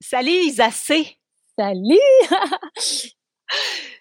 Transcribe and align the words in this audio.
Salut 0.00 0.30
Isacé. 0.30 1.18
Salut! 1.58 1.98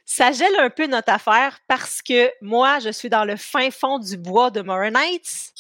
Ça 0.06 0.32
gèle 0.32 0.56
un 0.60 0.70
peu 0.70 0.88
notre 0.88 1.12
affaire 1.12 1.60
parce 1.68 2.02
que 2.02 2.32
moi, 2.42 2.80
je 2.80 2.90
suis 2.90 3.10
dans 3.10 3.24
le 3.24 3.36
fin 3.36 3.72
fond 3.72 4.00
du 4.00 4.18
bois 4.18 4.52
de 4.52 4.62
Moronites 4.62 5.54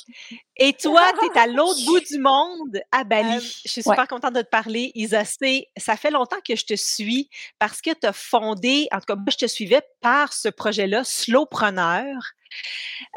et 0.56 0.74
toi, 0.74 1.02
tu 1.20 1.26
es 1.26 1.40
à 1.40 1.48
l'autre 1.48 1.84
bout 1.86 2.00
du 2.00 2.18
monde, 2.20 2.82
à 2.92 3.04
Bali. 3.04 3.38
Euh, 3.38 3.40
je 3.66 3.70
suis 3.72 3.84
super 3.84 4.08
contente 4.08 4.34
de 4.34 4.42
te 4.42 4.50
parler, 4.50 4.92
Isacé. 4.96 5.68
Ça 5.78 5.96
fait 5.96 6.12
longtemps 6.12 6.40
que 6.48 6.56
je 6.56 6.66
te 6.66 6.76
suis 6.76 7.30
parce 7.60 7.82
que 7.82 7.92
tu 7.92 8.08
as 8.08 8.14
fondé, 8.14 8.88
en 8.92 9.00
tout 9.00 9.06
cas, 9.08 9.16
moi, 9.16 9.26
je 9.32 9.38
te 9.38 9.48
suivais 9.48 9.82
par 10.02 10.34
ce 10.34 10.50
projet-là, 10.50 11.04
Slowpreneur. 11.04 12.16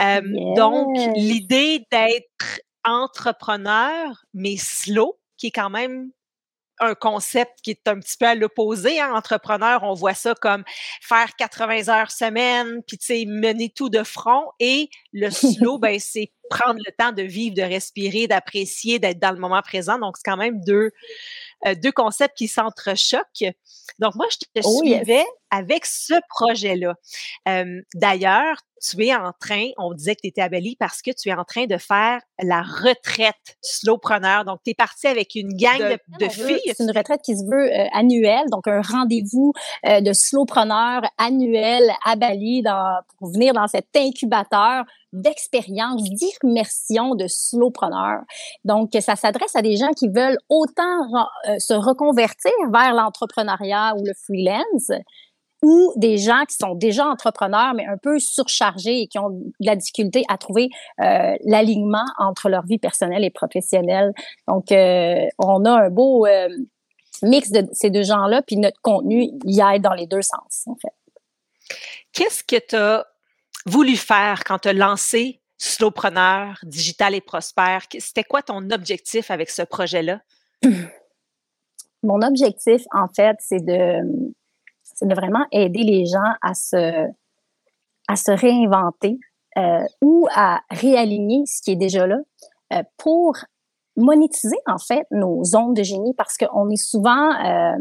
Euh, 0.02 0.21
Donc, 0.57 0.96
l'idée 1.16 1.87
d'être 1.91 2.61
entrepreneur, 2.84 4.25
mais 4.34 4.57
slow, 4.57 5.18
qui 5.37 5.48
est 5.48 5.52
quand 5.52 5.71
même 5.71 6.11
un 6.81 6.95
concept 6.95 7.61
qui 7.62 7.71
est 7.71 7.89
un 7.89 7.99
petit 7.99 8.17
peu 8.17 8.27
à 8.27 8.35
l'opposé. 8.35 9.01
Hein. 9.01 9.12
Entrepreneur, 9.15 9.83
on 9.83 9.95
voit 9.95 10.15
ça 10.15 10.34
comme 10.34 10.65
faire 11.02 11.37
80 11.37 11.88
heures 11.88 12.11
semaine, 12.11 12.83
puis 12.87 12.98
tu 12.98 13.07
sais, 13.07 13.25
mener 13.27 13.71
tout 13.71 13.91
de 13.91 14.02
front. 14.02 14.51
Et 14.59 14.91
le 15.12 15.30
slow, 15.30 15.79
ben, 15.79 15.98
c'est 16.01 16.33
prendre 16.50 16.80
le 16.84 16.92
temps 16.98 17.12
de 17.12 17.22
vivre, 17.22 17.54
de 17.54 17.62
respirer, 17.62 18.27
d'apprécier, 18.27 18.98
d'être 18.98 19.18
dans 19.18 19.30
le 19.30 19.38
moment 19.38 19.62
présent. 19.62 19.98
Donc, 19.98 20.16
c'est 20.18 20.28
quand 20.28 20.36
même 20.36 20.60
deux, 20.62 20.90
euh, 21.66 21.74
deux 21.74 21.92
concepts 21.92 22.36
qui 22.36 22.48
s'entrechoquent. 22.48 23.54
Donc, 23.98 24.14
moi, 24.16 24.26
je 24.30 24.36
te 24.38 24.66
oh, 24.66 24.78
suivais 24.82 25.24
avec 25.50 25.86
ce 25.86 26.14
projet-là. 26.28 26.95
Euh, 27.48 27.80
d'ailleurs, 27.95 28.56
tu 28.80 29.04
es 29.04 29.14
en 29.14 29.32
train, 29.38 29.68
on 29.76 29.92
disait 29.92 30.14
que 30.14 30.23
tu 30.23 30.28
étais 30.28 30.40
à 30.40 30.48
Bali 30.48 30.76
parce 30.78 31.02
que 31.02 31.10
tu 31.10 31.28
es 31.28 31.34
en 31.34 31.45
train 31.45 31.66
de 31.66 31.76
faire 31.76 32.20
la 32.42 32.62
retraite 32.62 33.59
slowpreneur. 33.60 34.45
Donc, 34.45 34.60
tu 34.64 34.70
es 34.70 34.74
parti 34.74 35.06
avec 35.06 35.34
une 35.34 35.54
gang 35.54 35.98
de, 36.18 36.28
filles. 36.28 36.60
C'est 36.64 36.82
une 36.82 36.96
retraite 36.96 37.20
qui 37.23 37.37
se 37.37 37.45
veut 37.45 37.70
euh, 37.70 37.87
annuelle, 37.92 38.46
donc 38.51 38.66
un 38.66 38.80
rendez-vous 38.80 39.52
euh, 39.87 40.01
de 40.01 40.12
slowpreneur 40.12 41.02
annuel 41.18 41.90
à 42.04 42.16
Bali 42.16 42.62
dans, 42.62 43.01
pour 43.18 43.32
venir 43.32 43.52
dans 43.52 43.66
cet 43.66 43.88
incubateur 43.95 44.85
d'expérience, 45.13 46.03
d'immersion 46.05 47.15
de 47.15 47.27
slowpreneur. 47.27 48.21
Donc, 48.65 48.91
ça 49.01 49.16
s'adresse 49.16 49.57
à 49.57 49.63
des 49.63 49.77
gens 49.77 49.91
qui 49.91 50.09
veulent 50.09 50.39
autant 50.49 51.09
se 51.59 51.75
reconvertir 51.75 52.53
vers 52.73 52.95
l'entrepreneuriat 52.95 53.95
ou 53.97 54.05
le 54.05 54.13
freelance, 54.15 54.91
ou 55.63 55.93
des 55.97 56.16
gens 56.16 56.45
qui 56.49 56.57
sont 56.57 56.75
déjà 56.75 57.07
entrepreneurs, 57.07 57.75
mais 57.75 57.87
un 57.87 57.99
peu 57.99 58.19
surchargés 58.19 59.03
et 59.03 59.07
qui 59.07 59.19
ont 59.19 59.31
de 59.31 59.53
la 59.61 59.77
difficulté 59.77 60.25
à 60.29 60.38
trouver 60.38 60.71
euh, 61.01 61.37
l'alignement 61.45 62.05
entre 62.19 62.49
leur 62.49 62.65
vie 62.65 62.79
personnelle 62.79 63.25
et 63.25 63.31
professionnelle. 63.31 64.12
Donc, 64.49 64.72
euh, 64.72 65.27
on 65.38 65.65
a 65.65 65.71
un 65.71 65.91
beau 65.91 66.27
euh, 66.27 66.49
mix 67.22 67.50
de 67.50 67.69
ces 67.72 67.91
deux 67.91 68.05
gens-là, 68.05 68.43
puis 68.43 68.56
notre 68.56 68.81
contenu 68.81 69.28
y 69.44 69.61
aide 69.61 69.83
dans 69.83 69.94
les 69.94 70.06
deux 70.06 70.22
sens, 70.22 70.65
en 70.66 70.77
fait. 70.77 70.94
Qu'est-ce 72.12 72.43
que 72.43 72.56
tu 72.56 72.77
as 72.77 73.06
voulu 73.66 73.97
faire 73.97 74.44
quand 74.44 74.61
tu 74.61 74.69
as 74.69 74.72
lancé 74.72 75.41
Slowpreneur, 75.59 76.59
Digital 76.62 77.15
et 77.15 77.21
Prospère? 77.21 77.83
C'était 77.99 78.25
quoi 78.25 78.43
ton 78.43 78.71
objectif 78.71 79.31
avec 79.31 79.50
ce 79.50 79.62
projet-là? 79.62 80.21
Mon 82.03 82.22
objectif, 82.22 82.83
en 82.93 83.09
fait, 83.09 83.37
c'est 83.41 83.65
de 83.65 84.33
de 85.06 85.15
vraiment 85.15 85.47
aider 85.53 85.83
les 85.83 86.06
gens 86.06 86.34
à 86.43 86.55
se, 86.55 87.09
à 88.09 88.16
se 88.16 88.31
réinventer 88.31 89.19
euh, 89.56 89.84
ou 90.03 90.28
à 90.34 90.61
réaligner 90.71 91.44
ce 91.47 91.62
qui 91.62 91.72
est 91.72 91.77
déjà 91.77 92.06
là 92.06 92.19
euh, 92.72 92.83
pour 92.97 93.37
monétiser 93.97 94.56
en 94.66 94.78
fait 94.78 95.06
nos 95.11 95.43
zones 95.44 95.75
de 95.75 95.83
génie 95.83 96.15
parce 96.15 96.37
qu'on 96.37 96.71
est 96.71 96.77
souvent 96.77 97.33
euh, 97.44 97.77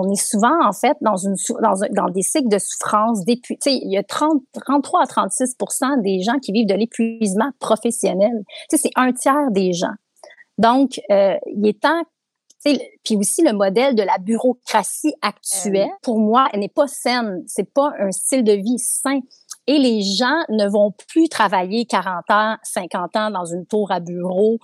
on 0.00 0.10
est 0.10 0.20
souvent 0.20 0.64
en 0.64 0.72
fait 0.72 0.96
dans 1.00 1.16
une 1.16 1.34
dans, 1.62 1.74
dans 1.90 2.10
des 2.10 2.22
cycles 2.22 2.48
de 2.48 2.58
souffrance 2.58 3.24
d'épuisement. 3.24 3.60
Il 3.66 3.92
y 3.92 3.98
a 3.98 4.02
30, 4.02 4.42
33 4.54 5.02
à 5.02 5.06
36 5.06 5.56
des 6.02 6.22
gens 6.22 6.38
qui 6.38 6.52
vivent 6.52 6.66
de 6.66 6.74
l'épuisement 6.74 7.50
professionnel. 7.58 8.44
C'est 8.70 8.90
un 8.96 9.12
tiers 9.12 9.50
des 9.50 9.72
gens. 9.72 9.94
Donc, 10.58 11.00
euh, 11.10 11.36
il 11.46 11.66
est 11.66 11.80
temps 11.80 12.02
puis 12.62 13.16
aussi 13.16 13.42
le 13.42 13.52
modèle 13.52 13.94
de 13.94 14.02
la 14.02 14.18
bureaucratie 14.18 15.14
actuelle, 15.22 15.88
euh, 15.88 15.96
pour 16.02 16.18
moi, 16.18 16.48
elle 16.52 16.60
n'est 16.60 16.68
pas 16.68 16.86
saine. 16.86 17.42
C'est 17.46 17.72
pas 17.72 17.92
un 17.98 18.10
style 18.10 18.44
de 18.44 18.52
vie 18.52 18.78
sain. 18.78 19.20
Et 19.66 19.78
les 19.78 20.02
gens 20.02 20.36
ne 20.48 20.68
vont 20.68 20.92
plus 21.08 21.28
travailler 21.28 21.86
40 21.86 22.24
ans, 22.30 22.56
50 22.62 23.16
ans 23.16 23.30
dans 23.30 23.44
une 23.44 23.66
tour 23.66 23.90
à 23.92 24.00
bureau, 24.00 24.58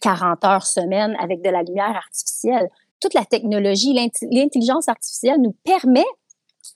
40 0.00 0.44
heures 0.44 0.66
semaine 0.66 1.16
avec 1.20 1.42
de 1.42 1.50
la 1.50 1.62
lumière 1.62 1.94
artificielle. 1.96 2.70
Toute 3.02 3.14
la 3.14 3.24
technologie, 3.24 3.92
l'intelligence 3.92 4.88
artificielle 4.88 5.40
nous 5.42 5.54
permet 5.64 6.06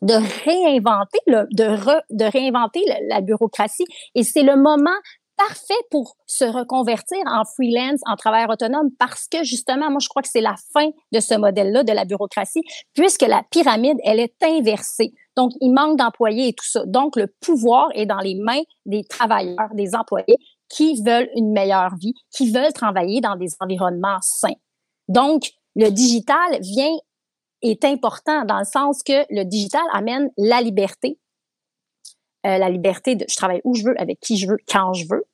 de 0.03 0.15
réinventer 0.45 1.19
de, 1.27 2.25
réinventer 2.25 2.81
la 3.09 3.21
bureaucratie 3.21 3.85
et 4.15 4.25
c'est 4.25 4.43
le 4.43 4.57
moment 4.57 4.99
parfait 5.37 5.75
pour 5.91 6.17
se 6.27 6.45
reconvertir 6.45 7.19
en 7.27 7.45
freelance, 7.45 8.01
en 8.07 8.17
travail 8.17 8.47
autonome, 8.49 8.89
parce 8.99 9.29
que 9.29 9.45
justement, 9.45 9.91
moi, 9.91 9.99
je 10.01 10.09
crois 10.09 10.23
que 10.23 10.29
c'est 10.29 10.41
la 10.41 10.55
fin 10.73 10.89
de 11.13 11.21
ce 11.21 11.35
modèle-là 11.35 11.85
de 11.85 11.93
la 11.93 12.05
bureaucratie, 12.05 12.63
puisque 12.95 13.23
la 13.23 13.43
pyramide, 13.51 13.99
elle 14.05 14.21
est 14.21 14.35
inversée. 14.43 15.13
Donc, 15.37 15.53
il 15.61 15.73
manque 15.73 15.99
d'employés 15.99 16.49
et 16.49 16.53
tout 16.55 16.67
ça. 16.67 16.83
Donc, 16.87 17.17
le 17.17 17.27
pouvoir 17.41 17.89
est 17.95 18.07
dans 18.07 18.19
les 18.19 18.35
mains 18.35 18.63
des 18.87 19.05
travailleurs, 19.05 19.69
des 19.75 19.95
employés 19.95 20.39
qui 20.69 21.03
veulent 21.03 21.29
une 21.37 21.53
meilleure 21.53 21.95
vie, 22.01 22.15
qui 22.35 22.51
veulent 22.51 22.73
travailler 22.73 23.21
dans 23.21 23.37
des 23.37 23.51
environnements 23.61 24.19
sains. 24.23 24.57
Donc, 25.09 25.51
le 25.77 25.91
digital 25.91 26.59
vient 26.61 26.97
est 27.63 27.85
important 27.85 28.45
dans 28.45 28.59
le 28.59 28.65
sens 28.65 29.03
que 29.03 29.25
le 29.31 29.45
digital 29.45 29.83
amène 29.93 30.31
la 30.37 30.61
liberté, 30.61 31.19
euh, 32.47 32.59
la 32.59 32.69
liberté 32.69 33.15
de 33.15 33.25
je 33.29 33.37
travaille 33.37 33.61
où 33.65 33.75
je 33.75 33.85
veux, 33.85 34.01
avec 34.01 34.19
qui 34.21 34.37
je 34.37 34.49
veux, 34.49 34.59
quand 34.69 34.95
je 34.95 35.07
veux. 35.09 35.25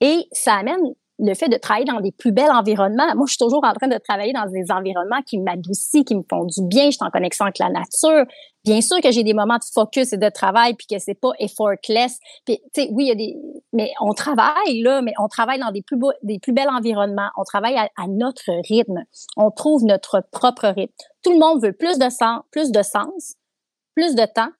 Et 0.00 0.26
ça 0.32 0.54
amène 0.54 0.80
le 1.18 1.34
fait 1.34 1.48
de 1.48 1.56
travailler 1.56 1.84
dans 1.84 2.00
des 2.00 2.12
plus 2.12 2.32
bels 2.32 2.50
environnements. 2.50 3.14
Moi, 3.14 3.26
je 3.26 3.32
suis 3.32 3.38
toujours 3.38 3.64
en 3.64 3.72
train 3.74 3.88
de 3.88 3.98
travailler 3.98 4.32
dans 4.32 4.46
des 4.46 4.70
environnements 4.70 5.22
qui 5.22 5.38
m'adoucissent, 5.38 6.04
qui 6.04 6.14
me 6.14 6.22
font 6.28 6.44
du 6.44 6.62
bien. 6.66 6.86
Je 6.86 6.92
suis 6.92 7.04
en 7.04 7.10
connexion 7.10 7.44
avec 7.44 7.58
la 7.58 7.68
nature. 7.68 8.24
Bien 8.64 8.80
sûr 8.80 9.00
que 9.00 9.10
j'ai 9.10 9.22
des 9.22 9.34
moments 9.34 9.58
de 9.58 9.64
focus 9.64 10.12
et 10.12 10.16
de 10.16 10.28
travail, 10.28 10.74
puis 10.74 10.86
que 10.86 10.98
c'est 10.98 11.14
pas 11.14 11.32
effortless. 11.38 12.18
Tu 12.46 12.56
sais, 12.74 12.88
oui, 12.92 13.04
il 13.04 13.08
y 13.08 13.10
a 13.10 13.14
des, 13.14 13.36
mais 13.72 13.92
on 14.00 14.14
travaille 14.14 14.80
là, 14.82 15.02
mais 15.02 15.12
on 15.18 15.28
travaille 15.28 15.58
dans 15.58 15.70
des 15.70 15.82
plus 15.82 15.96
beaux, 15.96 16.12
des 16.22 16.38
plus 16.38 16.54
environnements. 16.68 17.30
On 17.36 17.44
travaille 17.44 17.76
à, 17.76 17.88
à, 17.96 18.06
notre 18.08 18.50
rythme. 18.68 19.02
On 19.36 19.50
trouve 19.50 19.84
notre 19.84 20.22
propre 20.32 20.68
rythme. 20.68 20.94
Tout 21.22 21.32
le 21.32 21.38
monde 21.38 21.62
veut 21.62 21.72
plus 21.72 21.98
de 21.98 22.08
sens, 22.08 22.42
plus 22.50 22.70
de 22.70 22.82
sens, 22.82 23.34
plus 23.94 24.14
de 24.14 24.24
temps, 24.24 24.50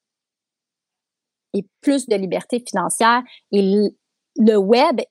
et 1.53 1.65
plus 1.81 2.07
de 2.07 2.15
liberté 2.15 2.63
financière. 2.67 3.21
Et 3.51 3.89
le 4.37 4.57
web, 4.57 5.01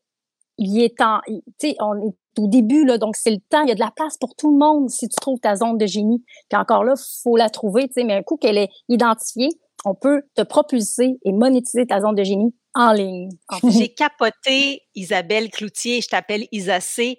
il 0.59 0.83
est 0.83 1.01
en, 1.01 1.21
tu 1.27 1.41
sais, 1.59 1.77
on 1.81 2.09
est 2.09 2.15
au 2.39 2.47
début, 2.47 2.85
là, 2.85 2.99
donc 2.99 3.17
c'est 3.17 3.31
le 3.31 3.41
temps, 3.51 3.63
il 3.63 3.69
y 3.69 3.73
a 3.73 3.75
de 3.75 3.81
la 3.81 3.93
place 3.95 4.17
pour 4.17 4.35
tout 4.35 4.51
le 4.51 4.59
monde 4.59 4.89
si 4.89 5.09
tu 5.09 5.17
trouves 5.21 5.39
ta 5.39 5.57
zone 5.57 5.77
de 5.77 5.87
génie. 5.87 6.25
Puis 6.49 6.59
encore 6.59 6.85
là, 6.85 6.95
faut 7.23 7.37
la 7.37 7.51
trouver, 7.51 7.89
tu 7.89 7.95
sais, 7.95 8.05
mais 8.05 8.15
un 8.15 8.23
coup 8.23 8.37
qu'elle 8.37 8.59
est 8.59 8.71
identifiée, 8.89 9.51
on 9.85 9.95
peut 9.95 10.23
te 10.35 10.43
propulser 10.43 11.19
et 11.25 11.33
monétiser 11.33 11.87
ta 11.87 12.01
zone 12.01 12.15
de 12.15 12.25
génie 12.25 12.55
en 12.75 12.93
ligne. 12.93 13.29
J'ai 13.69 13.89
capoté, 13.95 14.83
Isabelle 14.95 15.51
Cloutier, 15.51 16.01
je 16.01 16.09
t'appelle 16.09 16.47
Isacé. 16.53 17.19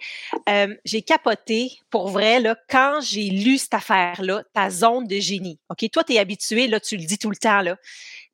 Euh, 0.50 0.74
j'ai 0.86 1.02
capoté, 1.02 1.74
pour 1.90 2.08
vrai, 2.08 2.40
là, 2.40 2.56
quand 2.70 3.00
j'ai 3.02 3.30
lu 3.30 3.58
cette 3.58 3.74
affaire-là, 3.74 4.44
ta 4.54 4.70
zone 4.70 5.06
de 5.06 5.18
génie. 5.18 5.60
OK, 5.70 5.90
toi, 5.92 6.04
tu 6.04 6.14
es 6.14 6.20
habitué, 6.20 6.68
là, 6.68 6.80
tu 6.80 6.98
le 6.98 7.06
dis 7.06 7.18
tout 7.18 7.30
le 7.30 7.36
temps, 7.36 7.62
là. 7.62 7.76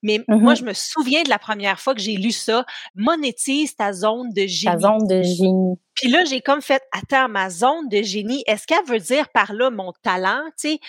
Mais 0.01 0.23
moi, 0.27 0.53
mm-hmm. 0.53 0.57
je 0.57 0.63
me 0.65 0.73
souviens 0.73 1.23
de 1.23 1.29
la 1.29 1.39
première 1.39 1.79
fois 1.79 1.93
que 1.93 2.01
j'ai 2.01 2.15
lu 2.15 2.31
ça, 2.31 2.65
monétise 2.95 3.75
ta 3.75 3.93
zone 3.93 4.31
de 4.33 4.45
génie. 4.47 4.75
Ta 4.75 4.79
zone 4.79 5.07
de 5.07 5.21
génie. 5.21 5.75
Puis 5.95 6.09
là, 6.09 6.23
j'ai 6.23 6.41
comme 6.41 6.61
fait, 6.61 6.81
attends, 6.91 7.27
ma 7.27 7.49
zone 7.49 7.89
de 7.89 8.01
génie, 8.01 8.43
est-ce 8.47 8.65
qu'elle 8.65 8.85
veut 8.85 8.99
dire 8.99 9.29
par 9.29 9.53
là 9.53 9.69
mon 9.69 9.91
talent, 10.01 10.41
tu 10.57 10.69
sais, 10.69 10.79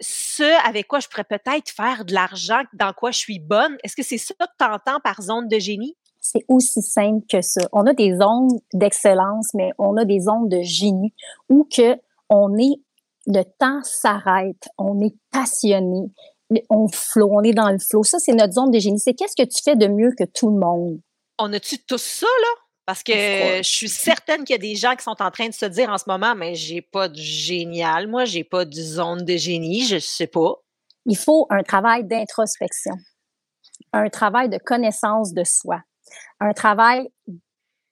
ce 0.00 0.68
avec 0.68 0.86
quoi 0.86 1.00
je 1.00 1.08
pourrais 1.08 1.24
peut-être 1.24 1.70
faire 1.70 2.04
de 2.04 2.12
l'argent, 2.12 2.62
dans 2.72 2.92
quoi 2.92 3.10
je 3.10 3.18
suis 3.18 3.38
bonne? 3.38 3.76
Est-ce 3.84 3.94
que 3.94 4.02
c'est 4.02 4.18
ça 4.18 4.34
que 4.34 4.44
tu 4.58 4.64
entends 4.64 5.00
par 5.02 5.22
zone 5.22 5.48
de 5.48 5.58
génie? 5.58 5.96
C'est 6.20 6.44
aussi 6.48 6.82
simple 6.82 7.24
que 7.30 7.40
ça. 7.40 7.62
On 7.72 7.86
a 7.86 7.94
des 7.94 8.16
zones 8.16 8.58
d'excellence, 8.74 9.54
mais 9.54 9.70
on 9.78 9.96
a 9.96 10.04
des 10.04 10.20
zones 10.20 10.48
de 10.48 10.60
génie 10.62 11.14
où 11.48 11.66
que 11.74 11.96
on 12.28 12.56
est, 12.58 12.80
le 13.26 13.42
temps 13.58 13.82
s'arrête, 13.82 14.68
on 14.78 15.00
est 15.00 15.14
passionné, 15.32 16.10
on 16.68 16.88
flow, 16.88 17.30
on 17.32 17.42
est 17.42 17.52
dans 17.52 17.70
le 17.70 17.78
flow. 17.78 18.02
Ça, 18.02 18.18
c'est 18.18 18.32
notre 18.32 18.54
zone 18.54 18.70
de 18.70 18.78
génie. 18.78 18.98
C'est 18.98 19.14
qu'est-ce 19.14 19.40
que 19.40 19.48
tu 19.48 19.62
fais 19.62 19.76
de 19.76 19.86
mieux 19.86 20.12
que 20.18 20.24
tout 20.24 20.50
le 20.50 20.58
monde? 20.58 21.00
On 21.38 21.52
a-tu 21.52 21.78
tout 21.78 21.98
ça, 21.98 22.26
là? 22.26 22.62
Parce 22.86 23.04
que 23.04 23.12
je 23.12 23.68
suis 23.68 23.88
certaine 23.88 24.42
qu'il 24.42 24.54
y 24.54 24.58
a 24.58 24.58
des 24.58 24.74
gens 24.74 24.96
qui 24.96 25.04
sont 25.04 25.22
en 25.22 25.30
train 25.30 25.46
de 25.48 25.54
se 25.54 25.66
dire 25.66 25.90
en 25.90 25.98
ce 25.98 26.04
moment, 26.08 26.34
mais 26.34 26.56
j'ai 26.56 26.82
pas 26.82 27.08
de 27.08 27.14
génial, 27.14 28.08
moi, 28.08 28.24
j'ai 28.24 28.42
pas 28.42 28.64
de 28.64 28.74
zone 28.74 29.24
de 29.24 29.36
génie, 29.36 29.86
je 29.86 30.00
sais 30.00 30.26
pas. 30.26 30.54
Il 31.06 31.16
faut 31.16 31.46
un 31.50 31.62
travail 31.62 32.04
d'introspection, 32.04 32.94
un 33.92 34.08
travail 34.08 34.48
de 34.48 34.58
connaissance 34.58 35.32
de 35.32 35.44
soi, 35.44 35.82
un 36.40 36.52
travail 36.52 37.08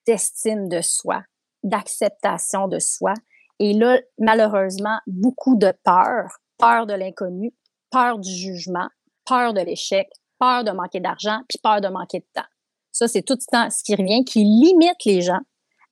d'estime 0.04 0.68
de 0.68 0.80
soi, 0.80 1.22
d'acceptation 1.62 2.66
de 2.66 2.80
soi 2.80 3.14
Et 3.60 3.74
là, 3.74 4.00
malheureusement, 4.18 4.98
beaucoup 5.06 5.56
de 5.56 5.72
peur, 5.84 6.38
peur 6.58 6.86
de 6.86 6.94
l'inconnu, 6.94 7.54
peur 7.90 8.18
du 8.18 8.30
jugement, 8.30 8.88
peur 9.24 9.54
de 9.54 9.60
l'échec, 9.60 10.08
peur 10.38 10.64
de 10.64 10.70
manquer 10.70 11.00
d'argent, 11.00 11.40
puis 11.48 11.58
peur 11.62 11.80
de 11.80 11.88
manquer 11.88 12.20
de 12.20 12.26
temps. 12.34 12.48
Ça, 12.92 13.08
c'est 13.08 13.22
tout 13.22 13.36
ce 13.40 13.82
qui 13.82 13.94
revient, 13.94 14.24
qui 14.24 14.40
limite 14.40 15.04
les 15.04 15.22
gens 15.22 15.40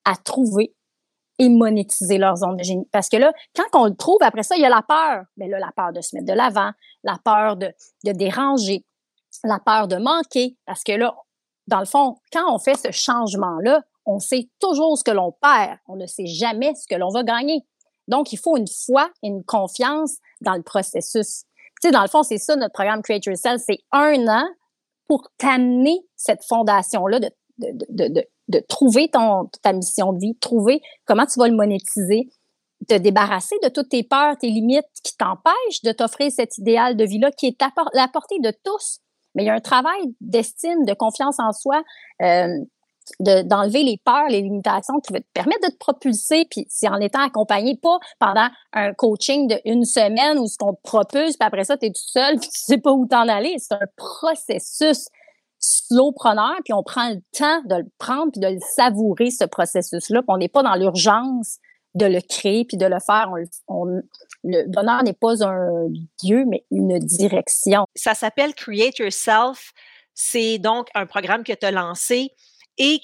à 0.05 0.17
trouver 0.17 0.75
et 1.39 1.49
monétiser 1.49 2.19
leur 2.19 2.37
zone 2.37 2.57
de 2.57 2.63
génie. 2.63 2.89
Parce 2.93 3.09
que 3.09 3.17
là, 3.17 3.33
quand 3.55 3.81
on 3.81 3.87
le 3.87 3.95
trouve, 3.95 4.19
après 4.23 4.43
ça, 4.43 4.57
il 4.57 4.63
y 4.63 4.65
a 4.65 4.71
la 4.71 4.83
peur. 4.83 5.25
Mais 5.37 5.49
là, 5.49 5.59
la 5.59 5.73
peur 5.77 5.93
de 5.93 6.01
se 6.01 6.17
mettre 6.17 6.27
de 6.27 6.33
l'avant, 6.33 6.71
la 7.03 7.19
peur 7.23 7.57
de, 7.57 7.73
de 8.05 8.13
déranger, 8.13 8.85
la 9.45 9.59
peur 9.59 9.89
de 9.89 9.97
manquer. 9.97 10.57
Parce 10.65 10.83
que 10.83 10.93
là, 10.93 11.15
dans 11.67 11.81
le 11.81 11.85
fond, 11.85 12.17
quand 12.33 12.53
on 12.53 12.59
fait 12.59 12.77
ce 12.77 12.91
changement-là, 12.91 13.83
on 14.07 14.19
sait 14.19 14.49
toujours 14.61 14.97
ce 14.97 15.05
que 15.05 15.11
l'on 15.11 15.33
perd. 15.33 15.79
On 15.89 15.97
ne 15.97 16.07
sait 16.07 16.27
jamais 16.27 16.75
ce 16.75 16.87
que 16.89 16.99
l'on 16.99 17.11
va 17.11 17.23
gagner. 17.23 17.61
Donc, 18.09 18.33
il 18.33 18.39
faut 18.39 18.57
une 18.57 18.69
foi 18.69 19.11
et 19.23 19.29
une 19.29 19.45
confiance 19.45 20.19
dans 20.41 20.55
le 20.55 20.63
processus. 20.63 21.45
Tu 21.81 21.89
sais, 21.89 21.93
dans 21.93 22.03
le 22.03 22.09
fond, 22.09 22.23
c'est 22.23 22.39
ça 22.39 22.57
notre 22.57 22.73
programme 22.73 23.03
Create 23.03 23.27
Yourself. 23.27 23.63
C'est 23.65 23.79
un 23.93 24.27
an 24.29 24.47
pour 25.09 25.29
t'amener 25.39 25.99
cette 26.17 26.45
fondation-là 26.45 27.21
de, 27.21 27.31
de, 27.59 28.09
de, 28.09 28.25
de, 28.49 28.59
trouver 28.69 29.09
ton, 29.09 29.49
ta 29.63 29.73
mission 29.73 30.13
de 30.13 30.19
vie, 30.19 30.37
trouver 30.39 30.81
comment 31.05 31.27
tu 31.27 31.39
vas 31.39 31.49
le 31.49 31.55
monétiser, 31.55 32.29
te 32.89 32.95
débarrasser 32.95 33.57
de 33.63 33.69
toutes 33.69 33.91
tes 33.91 34.03
peurs, 34.03 34.37
tes 34.39 34.49
limites 34.49 34.87
qui 35.03 35.17
t'empêchent 35.17 35.83
de 35.85 35.93
t'offrir 35.93 36.31
cet 36.31 36.59
idéal 36.59 36.97
de 36.97 37.05
vie-là 37.05 37.31
qui 37.31 37.47
est 37.47 37.63
à 37.63 37.71
la 37.95 38.09
portée 38.09 38.39
de 38.41 38.53
tous. 38.65 39.01
Mais 39.35 39.45
il 39.45 39.47
y 39.47 39.51
a 39.51 39.55
un 39.55 39.61
travail 39.61 40.15
d'estime, 40.21 40.85
de 40.85 40.95
confiance 40.95 41.39
en 41.39 41.53
soi, 41.53 41.83
euh, 42.23 42.49
d'enlever 43.21 43.83
les 43.83 44.01
peurs, 44.05 44.29
les 44.29 44.43
limitations 44.43 45.01
qui 45.01 45.13
vont 45.13 45.21
te 45.21 45.25
permettre 45.33 45.69
de 45.69 45.73
te 45.73 45.79
propulser, 45.79 46.47
puis 46.51 46.67
c'est 46.69 46.89
en 46.89 47.01
étant 47.01 47.21
accompagné, 47.21 47.77
pas 47.77 47.99
pendant 48.19 48.49
un 48.73 48.93
coaching 48.93 49.49
de 49.49 49.61
une 49.65 49.85
semaine 49.85 50.39
où 50.39 50.47
ce 50.47 50.57
qu'on 50.59 50.75
te 50.75 50.83
propulse, 50.83 51.37
puis 51.37 51.47
après 51.47 51.65
ça, 51.65 51.77
tu 51.77 51.87
es 51.87 51.91
tout 51.91 52.07
seul, 52.07 52.37
puis 52.41 52.49
tu 52.49 52.59
sais 52.59 52.79
pas 52.79 52.93
où 52.93 53.07
t'en 53.07 53.29
aller. 53.29 53.57
C'est 53.59 53.75
un 53.75 53.87
processus 53.97 55.09
slowpreneur, 55.59 56.57
puis 56.65 56.73
on 56.73 56.83
prend 56.83 57.09
le 57.09 57.21
temps 57.37 57.63
de 57.65 57.77
le 57.77 57.91
prendre, 57.99 58.33
puis 58.33 58.41
de 58.41 58.49
le 58.49 58.61
savourer, 58.75 59.31
ce 59.31 59.45
processus-là, 59.45 60.21
puis 60.21 60.29
on 60.29 60.39
n'est 60.39 60.49
pas 60.49 60.63
dans 60.63 60.75
l'urgence 60.75 61.59
de 61.95 62.07
le 62.07 62.21
créer, 62.21 62.65
puis 62.65 62.77
de 62.77 62.87
le 62.87 62.99
faire. 63.01 63.31
le 64.45 64.71
bonheur 64.71 65.03
n'est 65.03 65.15
pas 65.15 65.45
un 65.45 65.87
dieu, 66.23 66.45
mais 66.47 66.65
une 66.71 66.99
direction. 66.99 67.87
Ça 67.95 68.15
s'appelle 68.15 68.55
Create 68.55 68.99
Yourself. 68.99 69.73
C'est 70.15 70.59
donc 70.59 70.89
un 70.95 71.07
programme 71.07 71.43
que 71.43 71.53
tu 71.53 71.67
as 71.67 71.71
lancé 71.71 72.33
et 72.79 73.01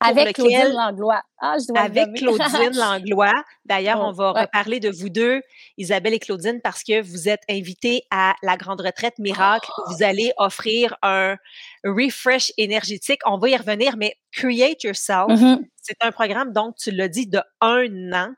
avec 0.00 0.34
Claudine 0.34 0.72
Langlois. 0.72 1.22
Ah, 1.38 1.56
je 1.58 1.66
dois 1.68 1.80
avec 1.80 2.12
Claudine 2.16 2.76
Langlois. 2.76 3.44
D'ailleurs, 3.64 4.00
on 4.00 4.12
va 4.12 4.32
reparler 4.32 4.80
de 4.80 4.90
vous 4.90 5.08
deux, 5.08 5.40
Isabelle 5.78 6.14
et 6.14 6.18
Claudine, 6.18 6.60
parce 6.62 6.82
que 6.82 7.00
vous 7.00 7.28
êtes 7.28 7.42
invités 7.48 8.02
à 8.10 8.34
la 8.42 8.56
grande 8.56 8.80
retraite 8.80 9.18
miracle. 9.18 9.70
Vous 9.88 10.02
allez 10.02 10.32
offrir 10.36 10.96
un 11.02 11.36
refresh 11.84 12.52
énergétique. 12.56 13.20
On 13.24 13.38
va 13.38 13.48
y 13.48 13.56
revenir, 13.56 13.96
mais 13.96 14.16
Create 14.32 14.82
Yourself, 14.82 15.28
mm-hmm. 15.28 15.62
c'est 15.80 15.96
un 16.02 16.12
programme, 16.12 16.52
donc, 16.52 16.76
tu 16.76 16.90
l'as 16.90 17.08
dit, 17.08 17.26
de 17.26 17.40
un 17.60 18.12
an. 18.12 18.32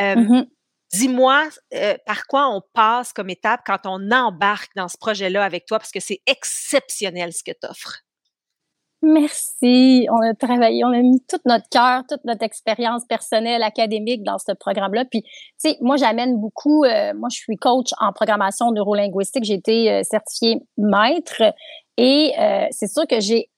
Euh, 0.00 0.14
mm-hmm. 0.14 0.46
Dis-moi 0.92 1.48
euh, 1.74 1.96
par 2.04 2.26
quoi 2.26 2.48
on 2.48 2.60
passe 2.74 3.14
comme 3.14 3.30
étape 3.30 3.62
quand 3.64 3.80
on 3.86 4.10
embarque 4.10 4.72
dans 4.76 4.88
ce 4.88 4.98
projet-là 4.98 5.42
avec 5.42 5.64
toi, 5.64 5.78
parce 5.78 5.90
que 5.90 6.00
c'est 6.00 6.20
exceptionnel 6.26 7.32
ce 7.32 7.42
que 7.42 7.52
tu 7.52 7.66
offres. 7.66 8.02
Merci. 9.02 10.06
On 10.10 10.20
a 10.20 10.32
travaillé, 10.34 10.84
on 10.84 10.92
a 10.92 11.02
mis 11.02 11.20
tout 11.28 11.40
notre 11.44 11.68
cœur, 11.70 12.04
toute 12.08 12.24
notre 12.24 12.44
expérience 12.44 13.04
personnelle, 13.04 13.64
académique 13.64 14.22
dans 14.22 14.38
ce 14.38 14.52
programme-là. 14.52 15.04
Puis, 15.06 15.22
tu 15.22 15.30
sais, 15.58 15.76
moi, 15.80 15.96
j'amène 15.96 16.40
beaucoup. 16.40 16.84
Euh, 16.84 17.12
moi, 17.14 17.28
je 17.28 17.38
suis 17.38 17.56
coach 17.56 17.88
en 17.98 18.12
programmation 18.12 18.70
neurolinguistique. 18.70 19.42
J'ai 19.42 19.54
été 19.54 19.90
euh, 19.90 20.02
certifiée 20.04 20.60
maître 20.76 21.42
et 21.96 22.32
euh, 22.38 22.66
c'est 22.70 22.86
sûr 22.86 23.04
que 23.08 23.18
j'ai 23.18 23.48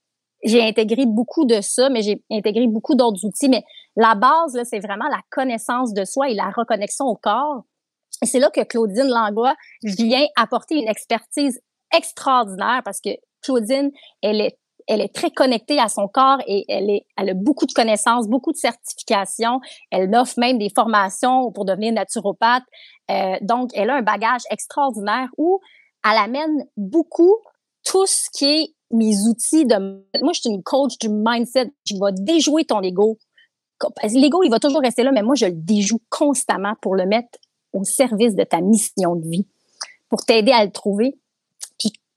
intégré 0.62 1.04
beaucoup 1.04 1.44
de 1.44 1.60
ça, 1.60 1.90
mais 1.90 2.00
j'ai 2.00 2.22
intégré 2.32 2.66
beaucoup 2.66 2.94
d'autres 2.94 3.22
outils. 3.26 3.50
Mais 3.50 3.64
la 3.96 4.14
base, 4.14 4.54
là, 4.54 4.64
c'est 4.64 4.80
vraiment 4.80 5.08
la 5.10 5.20
connaissance 5.30 5.92
de 5.92 6.06
soi 6.06 6.30
et 6.30 6.34
la 6.34 6.50
reconnexion 6.56 7.04
au 7.04 7.16
corps. 7.16 7.64
Et 8.22 8.26
c'est 8.26 8.38
là 8.38 8.48
que 8.48 8.62
Claudine 8.62 9.08
Langlois 9.08 9.54
vient 9.82 10.24
apporter 10.36 10.76
une 10.76 10.88
expertise 10.88 11.60
extraordinaire 11.94 12.80
parce 12.82 13.00
que 13.02 13.10
Claudine, 13.42 13.90
elle 14.22 14.40
est 14.40 14.56
elle 14.86 15.00
est 15.00 15.14
très 15.14 15.30
connectée 15.30 15.78
à 15.78 15.88
son 15.88 16.08
corps 16.08 16.38
et 16.46 16.64
elle, 16.68 17.28
a 17.28 17.34
beaucoup 17.34 17.66
de 17.66 17.72
connaissances, 17.72 18.28
beaucoup 18.28 18.52
de 18.52 18.56
certifications. 18.56 19.60
Elle 19.90 20.14
offre 20.14 20.38
même 20.38 20.58
des 20.58 20.70
formations 20.74 21.50
pour 21.52 21.64
devenir 21.64 21.92
naturopathe. 21.92 22.64
Euh, 23.10 23.36
donc, 23.40 23.70
elle 23.74 23.90
a 23.90 23.96
un 23.96 24.02
bagage 24.02 24.42
extraordinaire 24.50 25.28
où 25.38 25.60
elle 26.04 26.18
amène 26.18 26.66
beaucoup 26.76 27.36
tout 27.84 28.06
ce 28.06 28.28
qui 28.30 28.44
est 28.44 28.74
mes 28.90 29.26
outils. 29.26 29.66
Moi, 29.66 30.32
je 30.34 30.40
suis 30.40 30.50
une 30.50 30.62
coach 30.62 30.98
du 30.98 31.08
mindset. 31.08 31.72
Je 31.86 31.94
vais 31.94 32.12
déjouer 32.12 32.64
ton 32.64 32.82
ego. 32.82 33.18
L'ego, 34.04 34.42
il 34.42 34.50
va 34.50 34.58
toujours 34.58 34.80
rester 34.80 35.02
là, 35.02 35.12
mais 35.12 35.22
moi, 35.22 35.34
je 35.34 35.46
le 35.46 35.52
déjoue 35.52 36.00
constamment 36.10 36.74
pour 36.80 36.94
le 36.94 37.06
mettre 37.06 37.38
au 37.72 37.84
service 37.84 38.34
de 38.34 38.44
ta 38.44 38.60
mission 38.60 39.16
de 39.16 39.28
vie, 39.28 39.46
pour 40.08 40.24
t'aider 40.24 40.52
à 40.52 40.64
le 40.64 40.70
trouver 40.70 41.18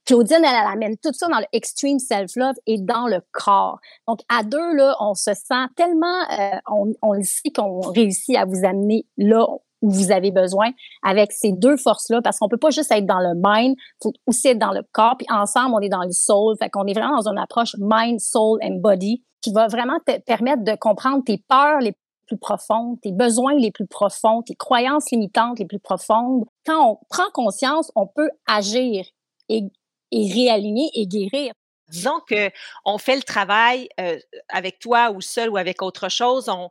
Claudine, 0.08 0.38
elle, 0.38 0.72
amène 0.72 0.96
tout 0.96 1.12
ça 1.12 1.28
dans 1.28 1.38
le 1.38 1.44
extreme 1.52 1.98
self-love 1.98 2.54
et 2.66 2.78
dans 2.78 3.08
le 3.08 3.20
corps. 3.30 3.78
Donc, 4.06 4.20
à 4.30 4.42
deux, 4.42 4.74
là, 4.74 4.96
on 5.00 5.12
se 5.12 5.34
sent 5.34 5.66
tellement, 5.76 6.22
euh, 6.32 6.56
on, 6.70 6.92
on 7.02 7.12
le 7.12 7.24
sait 7.24 7.50
qu'on 7.54 7.80
réussit 7.80 8.34
à 8.34 8.46
vous 8.46 8.64
amener 8.64 9.04
là 9.18 9.46
où 9.82 9.90
vous 9.90 10.10
avez 10.10 10.30
besoin 10.30 10.70
avec 11.02 11.30
ces 11.32 11.52
deux 11.52 11.76
forces-là, 11.76 12.22
parce 12.22 12.38
qu'on 12.38 12.48
peut 12.48 12.56
pas 12.56 12.70
juste 12.70 12.90
être 12.90 13.04
dans 13.04 13.20
le 13.20 13.34
mind, 13.36 13.76
faut 14.02 14.14
aussi 14.26 14.48
être 14.48 14.58
dans 14.58 14.72
le 14.72 14.80
corps, 14.92 15.16
puis 15.18 15.26
ensemble, 15.30 15.74
on 15.74 15.80
est 15.80 15.90
dans 15.90 16.04
le 16.04 16.12
soul. 16.12 16.56
Fait 16.58 16.70
qu'on 16.70 16.86
est 16.86 16.94
vraiment 16.94 17.18
dans 17.18 17.28
une 17.28 17.38
approche 17.38 17.76
mind, 17.78 18.18
soul 18.18 18.60
and 18.62 18.76
body 18.80 19.22
qui 19.42 19.52
va 19.52 19.66
vraiment 19.66 19.98
te 20.06 20.18
permettre 20.20 20.64
de 20.64 20.74
comprendre 20.74 21.22
tes 21.22 21.44
peurs 21.48 21.80
les 21.80 21.92
plus 22.26 22.38
profondes, 22.38 22.98
tes 23.02 23.12
besoins 23.12 23.56
les 23.56 23.72
plus 23.72 23.86
profonds, 23.86 24.40
tes 24.40 24.54
croyances 24.54 25.10
limitantes 25.10 25.58
les 25.58 25.66
plus 25.66 25.80
profondes. 25.80 26.46
Quand 26.64 26.92
on 26.92 26.98
prend 27.10 27.30
conscience, 27.34 27.92
on 27.94 28.06
peut 28.06 28.30
agir 28.46 29.04
et 29.50 29.64
et 30.10 30.32
réaligner 30.32 30.90
et 30.94 31.06
guérir. 31.06 31.52
Disons 31.88 32.20
que 32.28 32.50
on 32.84 32.98
fait 32.98 33.16
le 33.16 33.22
travail 33.22 33.88
euh, 33.98 34.18
avec 34.48 34.78
toi 34.78 35.10
ou 35.10 35.20
seul 35.20 35.48
ou 35.48 35.56
avec 35.56 35.80
autre 35.80 36.10
chose, 36.10 36.48
on, 36.48 36.68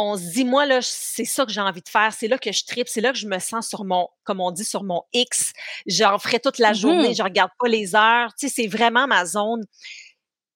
on 0.00 0.16
se 0.16 0.22
dit, 0.32 0.44
moi, 0.44 0.64
là, 0.64 0.78
c'est 0.80 1.24
ça 1.24 1.44
que 1.44 1.50
j'ai 1.50 1.60
envie 1.60 1.82
de 1.82 1.88
faire, 1.88 2.12
c'est 2.12 2.28
là 2.28 2.38
que 2.38 2.52
je 2.52 2.64
tripe, 2.64 2.88
c'est 2.88 3.00
là 3.00 3.12
que 3.12 3.18
je 3.18 3.26
me 3.26 3.40
sens 3.40 3.68
sur 3.68 3.84
mon, 3.84 4.08
comme 4.22 4.40
on 4.40 4.52
dit, 4.52 4.64
sur 4.64 4.84
mon 4.84 5.02
X. 5.12 5.52
J'en 5.86 6.18
ferai 6.20 6.38
toute 6.38 6.58
la 6.58 6.72
journée, 6.72 7.10
mmh 7.10 7.14
je 7.16 7.22
regarde 7.24 7.50
pas 7.58 7.66
les 7.66 7.96
heures. 7.96 8.32
Tu 8.38 8.48
sais, 8.48 8.62
c'est 8.62 8.68
vraiment 8.68 9.08
ma 9.08 9.26
zone. 9.26 9.64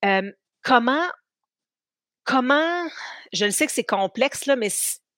Euh, 0.05 0.31
comment, 0.63 1.09
comment, 2.23 2.87
je 3.33 3.45
le 3.45 3.51
sais 3.51 3.67
que 3.67 3.73
c'est 3.73 3.83
complexe, 3.83 4.47
là, 4.47 4.55
mais 4.55 4.71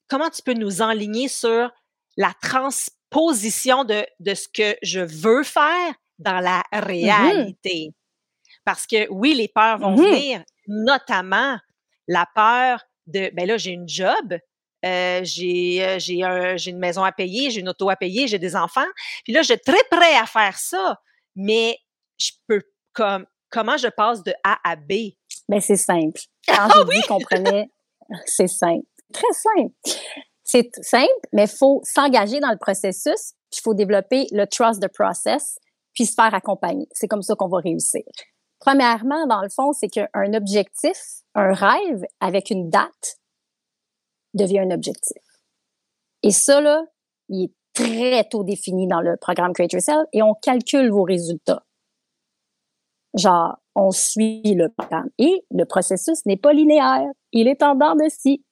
comment 0.09 0.31
tu 0.31 0.41
peux 0.41 0.55
nous 0.55 0.81
enligner 0.81 1.29
sur 1.29 1.71
la 2.17 2.33
transposition 2.41 3.85
de, 3.85 4.07
de 4.21 4.35
ce 4.35 4.49
que 4.49 4.75
je 4.83 5.01
veux 5.01 5.43
faire 5.43 5.95
dans 6.25 6.41
la 6.41 6.63
mmh 6.73 6.79
réalité. 6.79 7.91
Parce 8.65 8.87
que 8.87 9.09
oui, 9.11 9.35
les 9.35 9.49
peurs 9.49 9.79
vont 9.79 9.93
mmh 9.93 10.03
venir, 10.03 10.45
notamment 10.67 11.59
la 12.09 12.27
peur 12.35 12.83
de, 13.07 13.31
ben 13.35 13.47
là, 13.47 13.57
j'ai 13.59 13.73
une 13.73 13.89
job, 13.89 14.39
euh, 14.85 15.21
j'ai 15.23 15.85
euh, 15.85 15.99
j'ai 15.99 16.71
une 16.71 16.79
maison 16.79 17.05
à 17.05 17.13
payer, 17.13 17.51
j'ai 17.51 17.61
une 17.61 17.69
auto 17.69 17.89
à 17.89 17.97
payer, 17.97 18.27
j'ai 18.29 18.39
des 18.39 18.57
enfants. 18.57 18.87
Puis 19.25 19.33
là, 19.33 19.43
je 19.43 19.53
suis 19.53 19.59
très 19.59 19.83
prêt 19.91 20.15
à 20.17 20.27
faire 20.27 20.57
ça, 20.59 21.01
mais 21.37 21.79
je 22.19 22.33
peux 22.47 22.63
comme 22.93 23.27
comment 23.51 23.77
je 23.77 23.89
passe 23.89 24.23
de 24.23 24.33
A 24.43 24.59
à 24.65 24.77
B? 24.77 24.91
Mais 25.49 25.57
ben, 25.57 25.61
c'est 25.61 25.77
simple. 25.77 26.21
Quand 26.47 26.69
ah, 26.71 26.85
dit 26.91 27.01
qu'on 27.03 27.19
prenait, 27.31 27.69
c'est 28.27 28.49
simple, 28.49 28.87
très 29.13 29.33
simple. 29.33 29.75
C'est 30.43 30.71
simple, 30.83 31.09
mais 31.33 31.45
il 31.45 31.57
faut 31.57 31.81
s'engager 31.85 32.41
dans 32.41 32.51
le 32.51 32.59
processus. 32.59 33.33
Il 33.53 33.61
faut 33.63 33.75
développer 33.75 34.27
le 34.33 34.47
trust 34.47 34.83
the 34.83 34.89
process 34.89 35.59
puis 35.95 36.07
se 36.07 36.15
faire 36.15 36.35
accompagner. 36.35 36.89
C'est 36.93 37.09
comme 37.09 37.23
ça 37.23 37.35
qu'on 37.35 37.49
va 37.49 37.59
réussir. 37.59 38.03
Premièrement, 38.61 39.27
dans 39.27 39.43
le 39.43 39.49
fond, 39.49 39.73
c'est 39.73 39.89
qu'un 39.89 40.35
objectif, 40.35 40.97
un 41.35 41.53
rêve 41.53 42.05
avec 42.21 42.51
une 42.51 42.71
date 42.71 43.21
devient 44.35 44.61
un 44.61 44.71
objectif. 44.71 45.23
Et 46.23 46.31
ça, 46.31 46.61
là, 46.61 46.85
il 47.29 47.45
est 47.45 47.55
très 47.75 48.25
tôt 48.29 48.45
défini 48.45 48.87
dans 48.89 49.01
le 49.01 49.17
programme 49.17 49.53
Create 49.53 49.73
Yourself 49.73 50.07
et 50.13 50.23
on 50.23 50.35
calcule 50.35 50.91
vos 50.91 51.03
résultats. 51.03 51.65
Genre, 53.17 53.57
on 53.75 53.91
suit 53.91 54.55
le 54.55 54.69
programme. 54.71 55.11
Et 55.19 55.45
le 55.51 55.65
processus 55.65 56.25
n'est 56.27 56.37
pas 56.37 56.53
linéaire. 56.53 57.07
Il 57.33 57.49
est 57.49 57.63
en 57.63 57.75
dents 57.75 57.95
de 57.95 58.09
scie. 58.09 58.45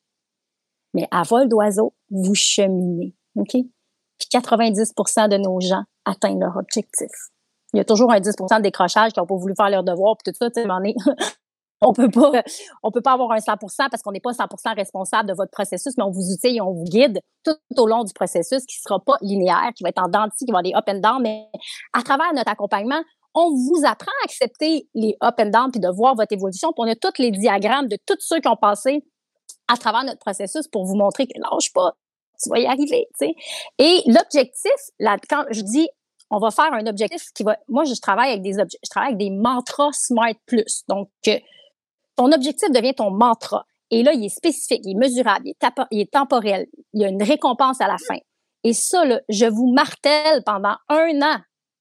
Mais 0.95 1.09
à 1.11 1.23
vol 1.23 1.49
d'oiseau, 1.49 1.95
vous 2.11 2.35
cheminez. 2.35 3.15
OK? 3.37 3.53
Puis 3.53 4.29
90 4.31 4.93
de 5.31 5.39
nos 5.39 5.61
gens 5.61 5.85
atteignent 6.05 6.41
leur 6.41 6.57
objectif 6.57 7.11
il 7.73 7.79
y 7.79 7.81
a 7.81 7.85
toujours 7.85 8.13
un 8.13 8.21
10 8.21 8.37
de 8.37 8.63
décrochage 8.63 9.13
qui 9.13 9.21
n'ont 9.21 9.27
pas 9.27 9.37
voulu 9.37 9.55
faire 9.57 9.71
leur 9.71 9.83
devoir, 9.83 10.17
puis 10.17 10.33
tout 10.33 10.39
ça, 10.39 10.49
on 11.85 11.93
peut 11.93 12.11
pas, 12.11 12.43
on 12.83 12.91
peut 12.93 13.01
pas 13.01 13.13
avoir 13.13 13.33
un 13.33 13.39
100% 13.39 13.59
parce 13.91 14.03
qu'on 14.03 14.13
n'est 14.13 14.21
pas 14.21 14.31
100% 14.31 14.77
responsable 14.77 15.29
de 15.29 15.35
votre 15.35 15.51
processus, 15.51 15.95
mais 15.97 16.05
on 16.05 16.11
vous 16.11 16.31
outille, 16.33 16.61
on 16.61 16.73
vous 16.73 16.85
guide 16.85 17.21
tout 17.45 17.57
au 17.77 17.87
long 17.87 18.05
du 18.05 18.13
processus 18.13 18.65
qui 18.67 18.77
sera 18.81 19.01
pas 19.01 19.17
linéaire, 19.21 19.71
qui 19.75 19.83
va 19.83 19.89
être 19.89 20.03
en 20.03 20.09
denti, 20.09 20.45
qui 20.45 20.53
va 20.53 20.63
des 20.63 20.75
up 20.75 20.85
and 20.87 21.01
down, 21.01 21.23
mais 21.23 21.49
à 21.93 22.03
travers 22.03 22.33
notre 22.35 22.51
accompagnement, 22.51 23.03
on 23.35 23.51
vous 23.51 23.81
apprend 23.85 24.13
à 24.23 24.25
accepter 24.25 24.87
les 24.95 25.17
up 25.25 25.35
and 25.41 25.47
down 25.47 25.71
puis 25.73 25.81
de 25.81 25.89
voir 25.89 26.15
votre 26.15 26.33
évolution. 26.33 26.71
On 26.77 26.87
a 26.87 26.95
tous 26.95 27.19
les 27.19 27.31
diagrammes 27.31 27.89
de 27.89 27.97
tous 28.07 28.19
ceux 28.21 28.41
qui 28.41 28.49
ont 28.49 28.57
passé 28.57 29.03
à 29.67 29.77
travers 29.77 30.05
notre 30.05 30.19
processus 30.19 30.69
pour 30.69 30.85
vous 30.85 30.97
montrer 30.97 31.27
que 31.27 31.33
lâche 31.41 31.73
pas, 31.73 31.95
tu 32.43 32.51
vas 32.51 32.59
y 32.59 32.67
arriver, 32.67 33.07
tu 33.19 33.27
sais. 33.27 33.35
Et 33.79 34.03
l'objectif, 34.07 34.73
quand 35.29 35.45
je 35.51 35.61
dis 35.61 35.89
on 36.33 36.39
va 36.39 36.51
faire 36.51 36.73
un 36.73 36.87
objectif 36.87 37.31
qui 37.35 37.43
va. 37.43 37.59
Moi, 37.69 37.85
je 37.85 37.93
travaille 38.01 38.31
avec 38.31 38.43
des 38.43 38.59
objets, 38.59 38.79
je 38.83 38.89
travaille 38.89 39.13
avec 39.13 39.19
des 39.19 39.31
mantras 39.31 39.91
Smart 39.93 40.35
Plus. 40.47 40.83
Donc, 40.89 41.11
ton 42.17 42.33
objectif 42.33 42.71
devient 42.71 42.95
ton 42.95 43.11
mantra. 43.11 43.67
Et 43.91 44.03
là, 44.03 44.15
il 44.15 44.25
est 44.25 44.35
spécifique, 44.35 44.81
il 44.85 44.93
est 44.93 44.99
mesurable, 44.99 45.45
il 45.91 46.01
est, 46.01 46.11
temporel. 46.11 46.67
Il 46.95 47.03
y 47.03 47.05
a 47.05 47.09
une 47.09 47.23
récompense 47.23 47.83
à 47.83 47.87
la 47.87 47.99
fin. 47.99 48.19
Et 48.65 48.73
ça, 48.73 49.05
là, 49.05 49.21
je 49.29 49.45
vous 49.45 49.71
martèle 49.75 50.43
pendant 50.47 50.77
un 50.89 51.21
an 51.21 51.39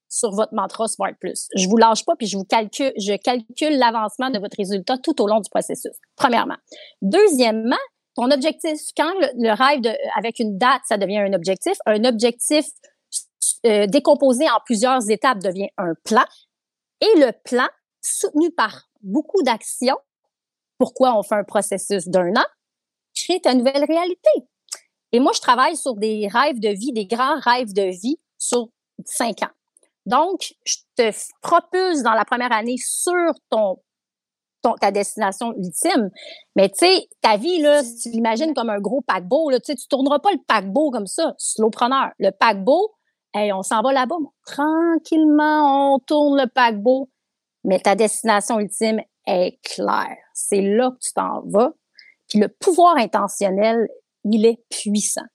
sur 0.10 0.32
votre 0.32 0.54
mantra 0.54 0.90
Smart 0.90 1.14
Plus. 1.18 1.48
Je 1.56 1.70
vous 1.70 1.78
lâche 1.78 2.04
pas, 2.04 2.18
puis 2.18 2.28
je 2.28 2.38
vous 2.38 2.44
calcule, 2.44 2.92
je 2.98 3.16
calcule 3.16 3.78
l'avancement 3.78 4.30
de 4.30 4.40
votre 4.40 4.58
résultat 4.58 4.98
tout 4.98 5.22
au 5.22 5.28
long 5.28 5.40
du 5.40 5.50
processus. 5.50 5.94
Premièrement. 6.18 6.58
Deuxièmement, 7.02 7.78
ton 8.16 8.30
objectif, 8.32 8.80
quand 8.96 9.14
le, 9.20 9.54
rêve 9.54 9.82
avec 10.18 10.40
une 10.40 10.58
date, 10.58 10.82
ça 10.86 10.98
devient 10.98 11.20
un 11.20 11.34
objectif, 11.34 11.78
un 11.86 12.04
objectif 12.04 12.66
euh, 13.66 13.88
décomposé 13.88 14.50
en 14.50 14.60
plusieurs 14.66 15.10
étapes 15.10 15.40
devient 15.40 15.70
un 15.78 15.94
plan. 16.04 16.26
Et 17.00 17.20
le 17.20 17.32
plan, 17.44 17.68
soutenu 18.02 18.52
par 18.52 18.90
beaucoup 19.02 19.42
d'actions, 19.44 19.98
pourquoi 20.78 21.18
on 21.18 21.24
fait 21.24 21.36
un 21.36 21.44
processus 21.44 22.08
d'un 22.08 22.36
an, 22.36 22.46
crée 23.16 23.40
ta 23.40 23.54
nouvelle 23.54 23.86
réalité. 23.86 24.30
Et 25.12 25.20
moi, 25.20 25.32
je 25.34 25.42
travaille 25.42 25.76
sur 25.76 25.96
des 25.96 26.28
rêves 26.28 26.60
de 26.60 26.70
vie, 26.70 26.94
des 26.94 27.06
grands 27.06 27.40
rêves 27.40 27.74
de 27.74 27.92
vie 28.02 28.18
sur 28.38 28.70
cinq 29.06 29.44
ans. 29.44 29.52
Donc, 30.06 30.54
je 30.66 30.78
te 30.96 31.12
propulse 31.42 32.02
dans 32.02 32.14
la 32.14 32.26
première 32.26 32.52
année 32.52 32.78
sur 32.78 33.34
ton, 33.50 33.78
ta 34.80 34.92
destination 34.92 35.54
ultime. 35.58 36.10
Mais 36.56 36.70
tu 36.70 36.86
sais, 36.86 37.08
ta 37.22 37.38
vie, 37.38 37.62
là, 37.62 37.84
si 37.84 37.98
tu 37.98 38.10
l'imagines 38.10 38.54
comme 38.54 38.70
un 38.70 38.80
gros 38.80 39.02
paquebot, 39.02 39.50
là, 39.50 39.60
tu 39.60 39.76
tu 39.76 39.88
tourneras 39.88 40.20
pas 40.20 40.32
le 40.32 40.40
paquebot 40.48 40.92
comme 40.92 41.08
ça, 41.08 41.34
slowpreneur. 41.38 42.10
Le 42.20 42.32
paquebot, 42.32 42.92
hey, 43.34 43.52
on 43.54 43.64
s'en 43.64 43.82
va 43.82 43.92
là-bas. 43.94 44.18
Tranquillement, 44.46 45.94
on 45.94 46.00
tourne 46.00 46.40
le 46.40 46.48
paquebot. 46.48 47.10
Mais 47.64 47.80
ta 47.80 47.96
destination 47.96 48.60
ultime 48.60 49.02
est 49.28 49.60
claire. 49.64 50.18
C'est 50.34 50.62
là 50.62 50.92
que 50.92 50.98
tu 51.00 51.14
t'en 51.14 51.42
vas. 51.46 51.74
Puis 52.28 52.40
le 52.40 52.48
pouvoir 52.48 52.98
intentionnel, 52.98 53.88
il 54.24 54.46
est 54.46 54.64
puissant. 54.70 55.26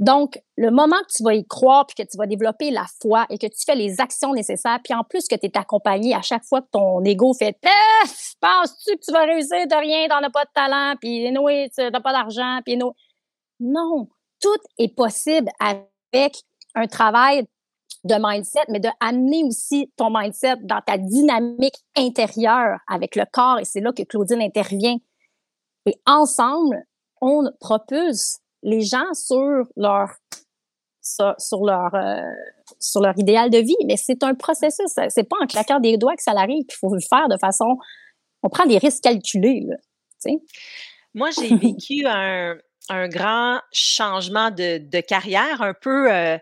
Donc, 0.00 0.40
le 0.56 0.70
moment 0.70 0.96
que 1.06 1.12
tu 1.14 1.22
vas 1.22 1.34
y 1.34 1.46
croire, 1.46 1.86
puis 1.86 1.94
que 1.94 2.10
tu 2.10 2.16
vas 2.16 2.26
développer 2.26 2.70
la 2.70 2.86
foi 3.02 3.26
et 3.28 3.36
que 3.36 3.46
tu 3.46 3.62
fais 3.66 3.74
les 3.74 4.00
actions 4.00 4.32
nécessaires, 4.32 4.80
puis 4.82 4.94
en 4.94 5.04
plus 5.04 5.28
que 5.28 5.36
tu 5.36 5.46
es 5.46 5.58
accompagné 5.58 6.14
à 6.14 6.22
chaque 6.22 6.44
fois 6.44 6.62
que 6.62 6.68
ton 6.72 7.04
ego 7.04 7.34
fait 7.34 7.54
penses-tu 8.40 8.96
que 8.96 9.04
tu 9.04 9.12
vas 9.12 9.24
réussir 9.24 9.66
de 9.66 9.78
rien, 9.78 10.08
t'en 10.08 10.26
as 10.26 10.30
pas 10.30 10.44
de 10.44 10.50
talent, 10.54 10.94
puis 10.98 11.30
oui, 11.38 11.68
tu 11.70 11.82
n'as 11.82 12.00
pas 12.00 12.12
d'argent, 12.12 12.60
puis 12.64 12.78
Non, 13.60 14.08
tout 14.40 14.58
est 14.78 14.94
possible 14.94 15.50
avec 15.58 16.34
un 16.74 16.86
travail 16.86 17.46
de 18.04 18.14
mindset, 18.18 18.64
mais 18.68 18.80
de 18.80 18.88
amener 19.00 19.44
aussi 19.44 19.92
ton 19.96 20.10
mindset 20.10 20.56
dans 20.62 20.80
ta 20.80 20.96
dynamique 20.96 21.76
intérieure 21.94 22.78
avec 22.88 23.16
le 23.16 23.24
corps. 23.30 23.58
Et 23.58 23.66
c'est 23.66 23.80
là 23.80 23.92
que 23.92 24.02
Claudine 24.02 24.40
intervient. 24.40 24.96
Et 25.84 25.94
ensemble, 26.06 26.84
on 27.20 27.44
propulse 27.60 28.39
les 28.62 28.80
gens 28.80 29.12
sur 29.14 29.64
leur 29.76 30.10
sur, 31.02 31.64
leur 31.64 31.94
euh, 31.94 32.20
sur 32.78 33.00
leur 33.00 33.18
idéal 33.18 33.50
de 33.50 33.58
vie. 33.58 33.76
Mais 33.86 33.96
c'est 33.96 34.22
un 34.22 34.34
processus. 34.34 34.92
C'est 35.08 35.28
pas 35.28 35.36
en 35.42 35.46
claquant 35.46 35.80
des 35.80 35.96
doigts 35.96 36.16
que 36.16 36.22
ça 36.22 36.32
arrive. 36.32 36.64
Il 36.68 36.74
faut 36.74 36.94
le 36.94 37.00
faire 37.00 37.28
de 37.28 37.36
façon. 37.38 37.76
On 38.42 38.48
prend 38.48 38.66
des 38.66 38.78
risques 38.78 39.02
calculés. 39.02 39.66
Moi, 41.14 41.30
j'ai 41.30 41.54
vécu 41.56 42.04
un, 42.06 42.56
un, 42.88 43.08
grand 43.08 43.60
changement 43.72 44.50
de, 44.50 44.78
de 44.78 45.00
carrière, 45.00 45.62
un 45.62 45.74
peu. 45.74 46.12
Euh, 46.12 46.38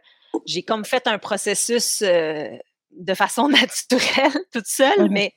j'ai 0.46 0.62
comme 0.62 0.84
fait 0.84 1.06
un 1.06 1.18
processus 1.18 2.02
euh, 2.02 2.48
de 2.92 3.14
façon 3.14 3.48
naturelle, 3.48 4.44
toute 4.52 4.66
seule, 4.66 5.10
mais 5.10 5.34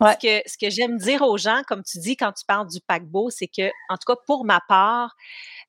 ce 0.00 0.16
que, 0.16 0.48
ce 0.48 0.58
que 0.58 0.70
j'aime 0.70 0.98
dire 0.98 1.22
aux 1.22 1.38
gens, 1.38 1.62
comme 1.66 1.82
tu 1.82 1.98
dis 1.98 2.16
quand 2.16 2.32
tu 2.32 2.44
parles 2.46 2.68
du 2.68 2.80
paquebot, 2.86 3.30
c'est 3.30 3.48
que, 3.48 3.68
en 3.88 3.96
tout 3.96 4.12
cas, 4.12 4.16
pour 4.26 4.44
ma 4.44 4.60
part, 4.68 5.14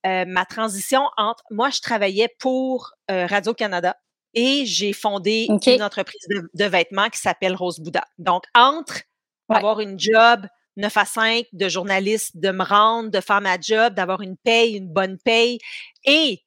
euh, 0.06 0.26
ma 0.28 0.46
transition 0.46 1.02
entre, 1.18 1.44
moi, 1.52 1.70
je 1.70 1.82
travaillais 1.82 2.30
pour 2.40 2.92
euh, 3.12 3.26
Radio-Canada 3.26 3.96
et 4.34 4.66
j'ai 4.66 4.94
fondé 4.94 5.48
une 5.50 5.84
entreprise 5.84 6.26
de, 6.54 6.66
vêtements 6.66 7.10
qui 7.10 7.20
s'appelle 7.20 7.56
Rose 7.56 7.80
Bouddha. 7.80 8.06
Donc, 8.18 8.44
entre 8.54 9.02
avoir 9.50 9.80
une 9.80 10.00
job 10.00 10.46
9 10.78 10.98
à 10.98 11.06
5 11.06 11.46
de 11.52 11.68
journaliste, 11.68 12.38
de 12.38 12.52
me 12.52 12.64
rendre, 12.64 13.10
de 13.10 13.20
faire 13.20 13.42
ma 13.42 13.60
job, 13.60 13.94
d'avoir 13.94 14.22
une 14.22 14.38
paye, 14.38 14.78
une 14.78 14.88
bonne 14.88 15.18
paye 15.18 15.60
et 16.06 16.42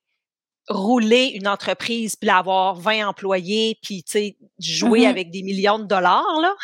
rouler 0.69 1.33
une 1.35 1.49
entreprise, 1.49 2.17
puis 2.17 2.31
avoir 2.31 2.77
20 2.77 3.09
employés, 3.09 3.79
puis 3.83 4.03
tu 4.05 4.13
sais, 4.13 4.37
jouer 4.59 5.01
mm-hmm. 5.01 5.09
avec 5.09 5.31
des 5.31 5.43
millions 5.43 5.79
de 5.79 5.85
dollars, 5.85 6.41
là. 6.41 6.55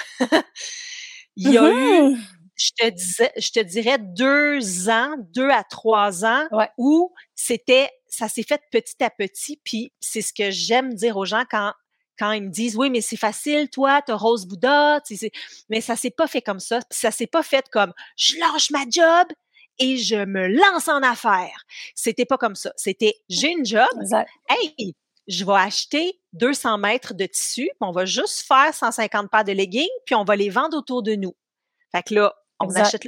Il 1.36 1.52
y 1.52 1.58
a 1.58 1.70
eu, 1.70 1.74
mm-hmm. 1.74 2.18
je 2.56 2.70
te, 2.76 2.90
disais, 2.90 3.32
je 3.36 3.50
te 3.50 3.60
dirais, 3.60 3.98
deux 3.98 4.88
ans, 4.88 5.14
deux 5.32 5.50
à 5.50 5.62
trois 5.62 6.24
ans, 6.24 6.46
où 6.76 7.12
c'était, 7.34 7.90
ça 8.08 8.28
s'est 8.28 8.42
fait 8.42 8.60
petit 8.72 9.02
à 9.02 9.10
petit, 9.10 9.60
puis 9.62 9.92
c'est 10.00 10.22
ce 10.22 10.32
que 10.32 10.50
j'aime 10.50 10.94
dire 10.94 11.16
aux 11.16 11.24
gens 11.24 11.44
quand 11.50 11.72
quand 12.18 12.32
ils 12.32 12.42
me 12.42 12.50
disent 12.50 12.76
oui 12.76 12.90
mais 12.90 13.00
c'est 13.00 13.16
facile 13.16 13.68
toi 13.70 14.02
t'as 14.04 14.16
Rose 14.16 14.44
Bouddha 14.44 15.00
mais 15.68 15.80
ça 15.80 15.94
s'est 15.94 16.10
pas 16.10 16.26
fait 16.26 16.42
comme 16.42 16.58
ça 16.58 16.80
ça 16.90 17.12
s'est 17.12 17.28
pas 17.28 17.44
fait 17.44 17.68
comme 17.70 17.92
je 18.16 18.36
lâche 18.38 18.72
ma 18.72 18.80
job 18.90 19.28
et 19.78 19.96
je 19.96 20.16
me 20.16 20.48
lance 20.48 20.88
en 20.88 21.02
affaires. 21.02 21.64
C'était 21.94 22.24
pas 22.24 22.38
comme 22.38 22.54
ça. 22.54 22.72
C'était 22.76 23.14
j'ai 23.28 23.50
une 23.50 23.64
job. 23.64 23.88
Hey, 24.48 24.94
je 25.26 25.44
vais 25.44 25.52
acheter 25.52 26.20
200 26.32 26.78
mètres 26.78 27.14
de 27.14 27.26
tissu, 27.26 27.70
on 27.80 27.92
va 27.92 28.04
juste 28.04 28.46
faire 28.46 28.72
150 28.72 29.30
paires 29.30 29.44
de 29.44 29.52
leggings, 29.52 29.88
puis 30.06 30.14
on 30.14 30.24
va 30.24 30.36
les 30.36 30.50
vendre 30.50 30.76
autour 30.76 31.02
de 31.02 31.14
nous. 31.14 31.34
Fait 31.92 32.02
que 32.02 32.14
là, 32.14 32.34
on 32.60 32.74
achète, 32.74 33.06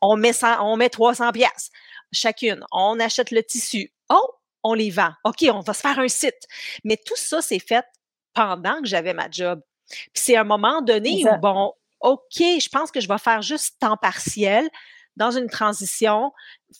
on 0.00 0.16
met 0.16 0.32
on 0.60 0.76
met 0.76 0.88
300 0.88 1.32
pièces 1.32 1.70
chacune. 2.14 2.64
On 2.72 2.98
achète 3.00 3.30
le 3.30 3.42
tissu. 3.42 3.92
Oh, 4.08 4.26
on 4.62 4.74
les 4.74 4.90
vend. 4.90 5.12
OK, 5.24 5.44
on 5.52 5.60
va 5.60 5.74
se 5.74 5.80
faire 5.80 5.98
un 5.98 6.08
site. 6.08 6.46
Mais 6.84 6.96
tout 6.96 7.16
ça, 7.16 7.42
c'est 7.42 7.58
fait 7.58 7.84
pendant 8.32 8.80
que 8.80 8.86
j'avais 8.86 9.14
ma 9.14 9.30
job. 9.30 9.60
Puis 9.88 10.10
c'est 10.14 10.36
un 10.36 10.44
moment 10.44 10.80
donné 10.80 11.24
où, 11.26 11.36
bon, 11.38 11.74
OK, 12.00 12.38
je 12.38 12.68
pense 12.68 12.90
que 12.90 13.00
je 13.00 13.08
vais 13.08 13.18
faire 13.18 13.42
juste 13.42 13.78
temps 13.80 13.96
partiel 13.96 14.68
dans 15.16 15.30
une 15.30 15.48
transition 15.48 16.32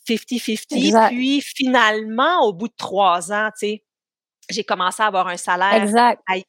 50-50. 0.08 1.08
Puis 1.08 1.40
finalement, 1.40 2.42
au 2.42 2.52
bout 2.52 2.68
de 2.68 2.74
trois 2.76 3.32
ans, 3.32 3.50
tu 3.58 3.66
sais, 3.66 3.84
j'ai 4.50 4.64
commencé 4.64 5.02
à 5.02 5.06
avoir 5.06 5.28
un 5.28 5.36
salaire 5.36 5.86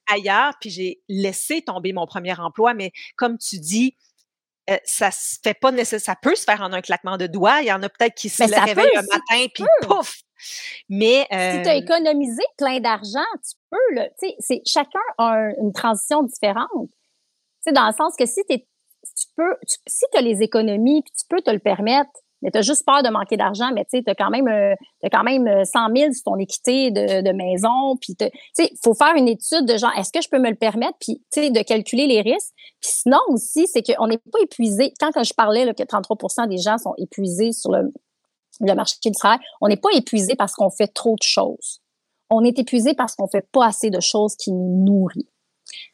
ailleurs, 0.07 0.53
puis 0.59 0.69
j'ai 0.69 1.01
laissé 1.07 1.61
tomber 1.61 1.93
mon 1.93 2.05
premier 2.05 2.37
emploi. 2.37 2.73
Mais 2.73 2.91
comme 3.15 3.37
tu 3.37 3.59
dis, 3.59 3.95
euh, 4.69 4.77
ça 4.83 5.11
se 5.11 5.37
fait 5.43 5.53
pas 5.53 5.71
nécessairement. 5.71 6.05
Ça 6.05 6.29
peut 6.29 6.35
se 6.35 6.43
faire 6.43 6.61
en 6.61 6.73
un 6.73 6.81
claquement 6.81 7.17
de 7.17 7.27
doigts. 7.27 7.61
Il 7.61 7.67
y 7.67 7.71
en 7.71 7.83
a 7.83 7.89
peut-être 7.89 8.15
qui 8.15 8.29
se 8.29 8.43
réveillent 8.43 8.97
un 8.97 9.01
matin, 9.01 9.47
puis 9.53 9.63
pouf! 9.83 10.21
Mais 10.89 11.21
si 11.21 11.27
tu 11.27 11.69
as 11.69 11.75
euh, 11.75 11.77
économisé 11.77 12.41
plein 12.57 12.79
d'argent, 12.79 13.25
tu 13.35 13.55
peux. 13.69 13.95
Là, 13.95 14.09
c'est 14.39 14.61
chacun 14.65 14.99
a 15.17 15.51
une 15.59 15.71
transition 15.71 16.23
différente. 16.23 16.89
sais, 17.61 17.71
dans 17.71 17.87
le 17.87 17.93
sens 17.93 18.15
que 18.17 18.25
si 18.25 18.41
tu 18.49 18.55
es 18.55 18.67
si 19.87 20.05
tu 20.11 20.17
as 20.17 20.21
les 20.21 20.41
économies, 20.41 21.01
puis 21.01 21.13
tu 21.17 21.25
peux 21.27 21.41
te 21.41 21.51
le 21.51 21.59
permettre, 21.59 22.11
mais 22.41 22.51
tu 22.51 22.57
as 22.57 22.61
juste 22.61 22.85
peur 22.85 23.01
de 23.01 23.09
manquer 23.09 23.37
d'argent, 23.37 23.71
mais 23.73 23.85
tu 23.85 23.97
sais, 23.97 24.03
as 24.09 24.15
quand 24.15 24.29
même, 24.29 24.47
euh, 24.47 24.75
quand 25.11 25.23
même 25.23 25.47
100 25.65 25.89
euh, 25.89 25.93
000 25.95 26.11
sur 26.13 26.23
ton 26.23 26.37
équité 26.37 26.91
de, 26.91 27.31
maison, 27.31 27.97
puis 27.99 28.15
il 28.59 28.69
faut 28.83 28.93
faire 28.93 29.15
une 29.15 29.27
étude 29.27 29.65
de 29.65 29.77
genre, 29.77 29.91
est-ce 29.97 30.11
que 30.11 30.21
je 30.21 30.29
peux 30.29 30.39
me 30.39 30.49
le 30.49 30.55
permettre, 30.55 30.97
puis 30.99 31.19
de 31.35 31.63
calculer 31.63 32.07
les 32.07 32.21
risques. 32.21 32.53
Puis 32.81 32.91
sinon 33.01 33.19
aussi, 33.29 33.67
c'est 33.67 33.81
qu'on 33.81 34.07
n'est 34.07 34.17
pas 34.17 34.39
épuisé. 34.43 34.93
Quand, 34.99 35.11
quand 35.11 35.23
je 35.23 35.33
parlais 35.33 35.65
que 35.73 35.83
33% 35.83 36.47
des 36.47 36.57
gens 36.57 36.77
sont 36.77 36.93
épuisés 36.97 37.51
sur 37.51 37.71
le, 37.71 37.91
le 38.59 38.73
marché 38.73 38.95
du 39.03 39.11
travail, 39.11 39.39
on 39.61 39.67
n'est 39.67 39.77
pas 39.77 39.89
épuisé 39.93 40.35
parce 40.35 40.53
qu'on 40.53 40.69
fait 40.69 40.87
trop 40.87 41.15
de 41.15 41.23
choses. 41.23 41.81
On 42.29 42.43
est 42.43 42.57
épuisé 42.57 42.93
parce 42.93 43.15
qu'on 43.15 43.27
fait 43.27 43.47
pas 43.51 43.65
assez 43.65 43.89
de 43.89 43.99
choses 43.99 44.35
qui 44.35 44.51
nous 44.51 44.83
nourrissent. 44.83 45.34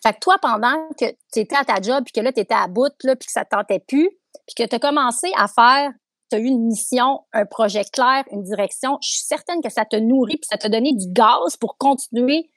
Fait 0.03 0.13
que 0.13 0.19
toi, 0.19 0.37
pendant 0.41 0.89
que 0.99 1.05
tu 1.31 1.39
étais 1.39 1.55
à 1.55 1.63
ta 1.63 1.81
job, 1.81 2.03
puis 2.03 2.13
que 2.13 2.21
là, 2.21 2.31
tu 2.31 2.39
étais 2.39 2.55
à 2.55 2.67
bout, 2.67 2.93
là, 3.03 3.15
puis 3.15 3.27
que 3.27 3.31
ça 3.31 3.45
te 3.45 3.55
tentait 3.55 3.79
plus, 3.79 4.09
puis 4.47 4.55
que 4.55 4.63
tu 4.67 4.75
as 4.75 4.79
commencé 4.79 5.31
à 5.37 5.47
faire, 5.47 5.91
tu 6.29 6.37
as 6.37 6.39
eu 6.39 6.45
une 6.45 6.65
mission, 6.65 7.21
un 7.33 7.45
projet 7.45 7.83
clair, 7.85 8.23
une 8.31 8.43
direction, 8.43 8.97
je 9.01 9.09
suis 9.09 9.25
certaine 9.25 9.61
que 9.61 9.69
ça 9.69 9.85
te 9.85 9.95
nourrit, 9.95 10.37
puis 10.37 10.47
ça 10.49 10.57
t'a 10.57 10.69
donné 10.69 10.93
du 10.93 11.05
gaz 11.11 11.57
pour 11.59 11.77
continuer 11.77 12.49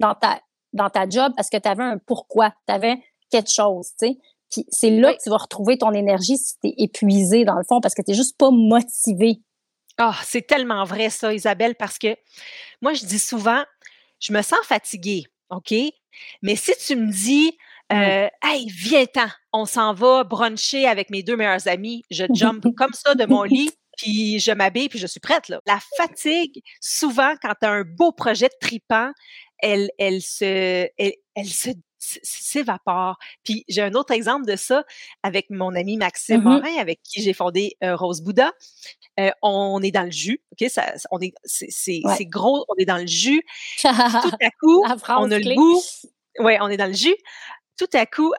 dans 0.00 0.14
ta, 0.14 0.40
dans 0.72 0.90
ta 0.90 1.08
job 1.08 1.32
parce 1.36 1.50
que 1.50 1.56
tu 1.56 1.68
avais 1.68 1.84
un 1.84 1.98
pourquoi, 1.98 2.52
tu 2.66 2.74
avais 2.74 3.02
quelque 3.30 3.50
chose, 3.50 3.88
tu 4.00 4.08
sais. 4.08 4.18
Puis 4.50 4.64
c'est 4.70 4.90
là 4.90 5.12
que 5.12 5.22
tu 5.22 5.28
vas 5.28 5.36
retrouver 5.36 5.76
ton 5.76 5.92
énergie 5.92 6.38
si 6.38 6.58
tu 6.60 6.68
es 6.68 6.74
épuisé, 6.78 7.44
dans 7.44 7.56
le 7.56 7.64
fond, 7.68 7.80
parce 7.80 7.94
que 7.94 8.02
tu 8.02 8.10
n'es 8.10 8.16
juste 8.16 8.38
pas 8.38 8.50
motivé. 8.50 9.42
Ah, 9.98 10.16
c'est 10.24 10.46
tellement 10.46 10.84
vrai 10.84 11.10
ça, 11.10 11.34
Isabelle, 11.34 11.74
parce 11.74 11.98
que 11.98 12.16
moi, 12.80 12.94
je 12.94 13.04
dis 13.04 13.18
souvent, 13.18 13.62
je 14.20 14.32
me 14.32 14.40
sens 14.42 14.60
fatiguée, 14.64 15.24
OK? 15.50 15.74
Mais 16.42 16.56
si 16.56 16.72
tu 16.84 16.96
me 16.96 17.10
dis, 17.10 17.52
mmh. 17.90 17.94
euh, 17.94 18.28
hey, 18.42 18.66
viens-t'en, 18.70 19.28
on 19.52 19.64
s'en 19.64 19.94
va 19.94 20.24
bruncher 20.24 20.86
avec 20.86 21.10
mes 21.10 21.22
deux 21.22 21.36
meilleurs 21.36 21.68
amis, 21.68 22.04
je 22.10 22.24
jump 22.32 22.64
comme 22.76 22.92
ça 22.92 23.14
de 23.14 23.24
mon 23.26 23.42
lit, 23.42 23.70
puis 23.96 24.38
je 24.38 24.52
m'habille, 24.52 24.88
puis 24.88 24.98
je 24.98 25.06
suis 25.06 25.20
prête. 25.20 25.48
Là. 25.48 25.60
La 25.66 25.78
fatigue, 25.96 26.62
souvent, 26.80 27.34
quand 27.42 27.54
tu 27.60 27.66
as 27.66 27.72
un 27.72 27.84
beau 27.84 28.12
projet 28.12 28.48
tripant, 28.60 29.10
elle, 29.58 29.90
elle 29.98 30.22
se, 30.22 30.88
elle, 30.96 31.14
elle 31.34 31.48
se 31.48 31.70
s'évapore. 31.98 33.18
Puis 33.44 33.64
j'ai 33.68 33.82
un 33.82 33.94
autre 33.94 34.12
exemple 34.12 34.46
de 34.46 34.56
ça 34.56 34.84
avec 35.22 35.50
mon 35.50 35.74
ami 35.74 35.96
Maxime 35.96 36.40
mmh 36.40 36.44
Morin, 36.44 36.76
avec 36.78 37.00
qui 37.02 37.22
j'ai 37.22 37.32
fondé 37.32 37.76
euh, 37.82 37.96
Rose 37.96 38.22
Bouddha. 38.22 38.52
Euh, 39.18 39.30
on 39.42 39.82
est 39.82 39.90
dans 39.90 40.04
le 40.04 40.10
jus, 40.10 40.40
ok, 40.52 40.68
ça, 40.70 40.94
on 41.10 41.20
est, 41.20 41.32
c'est, 41.44 42.00
gros, 42.26 42.64
on 42.68 42.74
est 42.78 42.84
dans 42.84 42.98
le 42.98 43.06
jus. 43.06 43.42
Tout 43.80 43.88
à 43.88 44.50
coup, 44.60 44.84
on 44.84 45.30
a 45.30 45.38
le 45.38 45.54
goût. 45.54 45.82
Ouais, 46.38 46.58
on 46.60 46.68
est 46.68 46.76
dans 46.76 46.86
le 46.86 46.92
jus. 46.92 47.16
Tout 47.76 47.88
à 47.94 48.06
coup, 48.06 48.32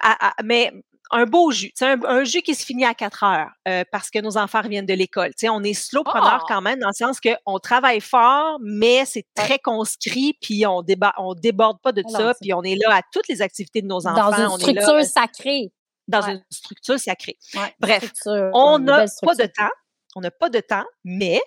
mais 0.44 0.72
un 1.12 1.26
beau 1.26 1.52
jus, 1.52 1.72
un, 1.82 2.00
un 2.04 2.24
jus 2.24 2.42
qui 2.42 2.56
se 2.56 2.66
finit 2.66 2.86
à 2.86 2.94
4 2.94 3.24
heures 3.24 3.52
euh, 3.68 3.84
parce 3.92 4.10
que 4.10 4.20
nos 4.20 4.38
enfants 4.38 4.62
reviennent 4.62 4.86
de 4.86 4.94
l'école. 4.94 5.32
on 5.50 5.64
est 5.64 5.74
slowpreneur 5.74 6.42
oh! 6.44 6.46
quand 6.48 6.62
même 6.62 6.80
dans 6.80 6.90
le 6.90 6.94
sens 6.94 7.20
qu'on 7.20 7.60
travaille 7.60 8.02
fort, 8.02 8.60
mais 8.62 9.06
c'est 9.06 9.26
très 9.36 9.60
conscrit, 9.60 10.38
puis 10.42 10.66
on 10.66 10.82
déba 10.82 11.14
on 11.18 11.34
déborde 11.34 11.80
pas 11.82 11.92
de 11.92 12.04
ça, 12.08 12.34
puis 12.40 12.54
on 12.54 12.64
est 12.64 12.76
là 12.76 12.98
à 12.98 13.02
toutes 13.12 13.28
les 13.28 13.42
activités 13.42 13.82
de 13.82 13.88
nos 13.88 14.06
enfants. 14.08 14.32
Dans 14.32 14.54
une 14.54 14.60
structure 14.60 15.04
sacrée. 15.04 15.72
Dans 16.08 16.22
une 16.22 16.44
structure 16.50 17.00
sacrée. 17.00 17.38
Bref, 17.80 18.12
on 18.26 18.80
n'a 18.80 19.06
pas 19.22 19.36
de 19.36 19.46
temps. 19.46 19.72
On 20.16 20.22
n'a 20.22 20.32
pas 20.32 20.50
de 20.50 20.60
temps, 20.60 20.86
mais 21.04 21.40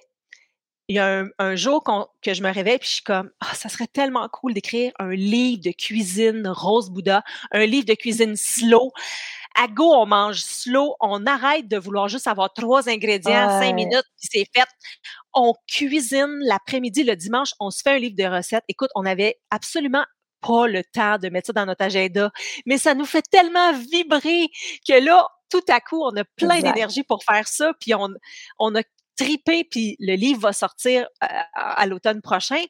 il 0.88 0.96
y 0.96 0.98
a 0.98 1.24
un, 1.38 1.56
jour 1.56 1.82
que 2.20 2.34
je 2.34 2.42
me 2.42 2.52
réveille 2.52 2.78
puis 2.78 2.88
je 2.88 2.94
suis 2.94 3.02
comme 3.04 3.30
ah 3.40 3.54
ça 3.54 3.68
serait 3.68 3.86
tellement 3.86 4.28
cool 4.28 4.52
d'écrire 4.52 4.92
un 4.98 5.10
livre 5.10 5.62
de 5.62 5.70
cuisine 5.70 6.46
Rose 6.46 6.90
Bouddha, 6.90 7.22
un 7.52 7.64
livre 7.66 7.86
de 7.86 7.94
cuisine 7.94 8.36
slow 8.36 8.92
à 9.54 9.68
go, 9.68 9.92
on 9.94 10.06
mange 10.06 10.40
slow, 10.40 10.94
on 11.00 11.26
arrête 11.26 11.68
de 11.68 11.76
vouloir 11.76 12.08
juste 12.08 12.26
avoir 12.26 12.52
trois 12.52 12.88
ingrédients, 12.88 13.60
cinq 13.60 13.74
minutes, 13.74 14.06
puis 14.18 14.28
c'est 14.30 14.46
fait. 14.54 14.68
On 15.34 15.54
cuisine 15.66 16.38
l'après-midi, 16.42 17.04
le 17.04 17.16
dimanche, 17.16 17.50
on 17.60 17.70
se 17.70 17.82
fait 17.82 17.92
un 17.92 17.98
livre 17.98 18.16
de 18.16 18.24
recettes. 18.24 18.64
Écoute, 18.68 18.90
on 18.94 19.04
avait 19.06 19.38
absolument 19.50 20.04
pas 20.40 20.66
le 20.66 20.82
temps 20.84 21.18
de 21.18 21.28
mettre 21.28 21.48
ça 21.48 21.52
dans 21.52 21.66
notre 21.66 21.84
agenda, 21.84 22.30
mais 22.66 22.78
ça 22.78 22.94
nous 22.94 23.04
fait 23.04 23.22
tellement 23.30 23.72
vibrer 23.72 24.48
que 24.86 25.04
là, 25.04 25.26
tout 25.50 25.62
à 25.68 25.80
coup, 25.80 26.02
on 26.02 26.16
a 26.16 26.24
plein 26.36 26.60
d'énergie 26.60 27.02
pour 27.02 27.22
faire 27.24 27.46
ça, 27.46 27.72
puis 27.80 27.94
on, 27.94 28.08
on 28.58 28.74
a 28.74 28.82
tripé, 29.16 29.64
puis 29.64 29.96
le 30.00 30.14
livre 30.14 30.40
va 30.40 30.52
sortir 30.52 31.06
euh, 31.22 31.26
à, 31.54 31.86
l'automne 31.86 32.22
prochain. 32.22 32.62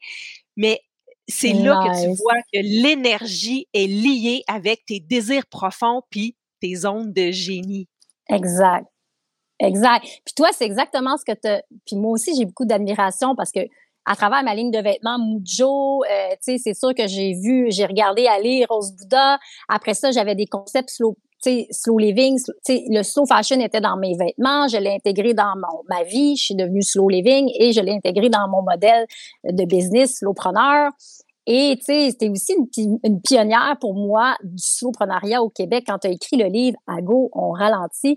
Mais 0.56 0.80
c'est 1.28 1.52
là 1.52 1.80
que 1.84 2.02
tu 2.02 2.08
vois 2.22 2.40
que 2.52 2.58
l'énergie 2.60 3.68
est 3.72 3.86
liée 3.86 4.42
avec 4.48 4.84
tes 4.84 5.00
désirs 5.00 5.46
profonds, 5.46 6.02
puis 6.10 6.36
tes 6.62 6.74
zones 6.76 7.12
de 7.12 7.30
génie. 7.30 7.88
Exact. 8.28 8.86
Exact. 9.58 10.02
Puis 10.24 10.34
toi, 10.34 10.48
c'est 10.52 10.64
exactement 10.64 11.16
ce 11.16 11.24
que 11.24 11.36
tu 11.38 11.62
Puis 11.86 11.96
moi 11.96 12.12
aussi, 12.12 12.34
j'ai 12.36 12.46
beaucoup 12.46 12.64
d'admiration 12.64 13.34
parce 13.36 13.52
que 13.52 13.60
à 14.04 14.16
travers 14.16 14.42
ma 14.42 14.54
ligne 14.54 14.72
de 14.72 14.80
vêtements 14.80 15.18
Mujo, 15.18 16.02
euh, 16.02 16.30
tu 16.32 16.36
sais, 16.40 16.58
c'est 16.58 16.74
sûr 16.74 16.92
que 16.92 17.06
j'ai 17.06 17.34
vu, 17.34 17.66
j'ai 17.70 17.86
regardé 17.86 18.26
aller 18.26 18.64
Rose 18.68 18.92
Bouddha. 18.96 19.38
Après 19.68 19.94
ça, 19.94 20.10
j'avais 20.10 20.34
des 20.34 20.46
concepts 20.46 20.90
slow, 20.90 21.16
slow 21.70 21.98
living. 21.98 22.36
sais, 22.62 22.82
le 22.88 23.04
slow 23.04 23.26
fashion 23.26 23.60
était 23.60 23.80
dans 23.80 23.96
mes 23.96 24.16
vêtements. 24.16 24.66
Je 24.66 24.78
l'ai 24.78 24.94
intégré 24.94 25.34
dans 25.34 25.54
mon, 25.54 25.82
ma 25.88 26.02
vie. 26.02 26.36
Je 26.36 26.42
suis 26.42 26.54
devenue 26.56 26.82
slow 26.82 27.08
living 27.08 27.48
et 27.60 27.72
je 27.72 27.80
l'ai 27.80 27.92
intégré 27.92 28.28
dans 28.28 28.48
mon 28.48 28.62
modèle 28.62 29.06
de 29.44 29.64
business 29.64 30.18
slowpreneur. 30.18 30.90
Et 31.46 31.76
tu 31.78 31.84
sais, 31.84 32.10
c'était 32.10 32.28
aussi 32.28 32.54
une, 32.76 33.20
pionnière 33.20 33.76
pour 33.80 33.94
moi 33.94 34.36
du 34.42 34.62
soloprenariat 34.62 35.42
au 35.42 35.50
Québec 35.50 35.84
quand 35.86 35.98
tu 35.98 36.06
as 36.06 36.10
écrit 36.10 36.36
le 36.36 36.46
livre 36.46 36.78
À 36.86 37.00
go, 37.00 37.30
on 37.32 37.50
ralentit. 37.50 38.16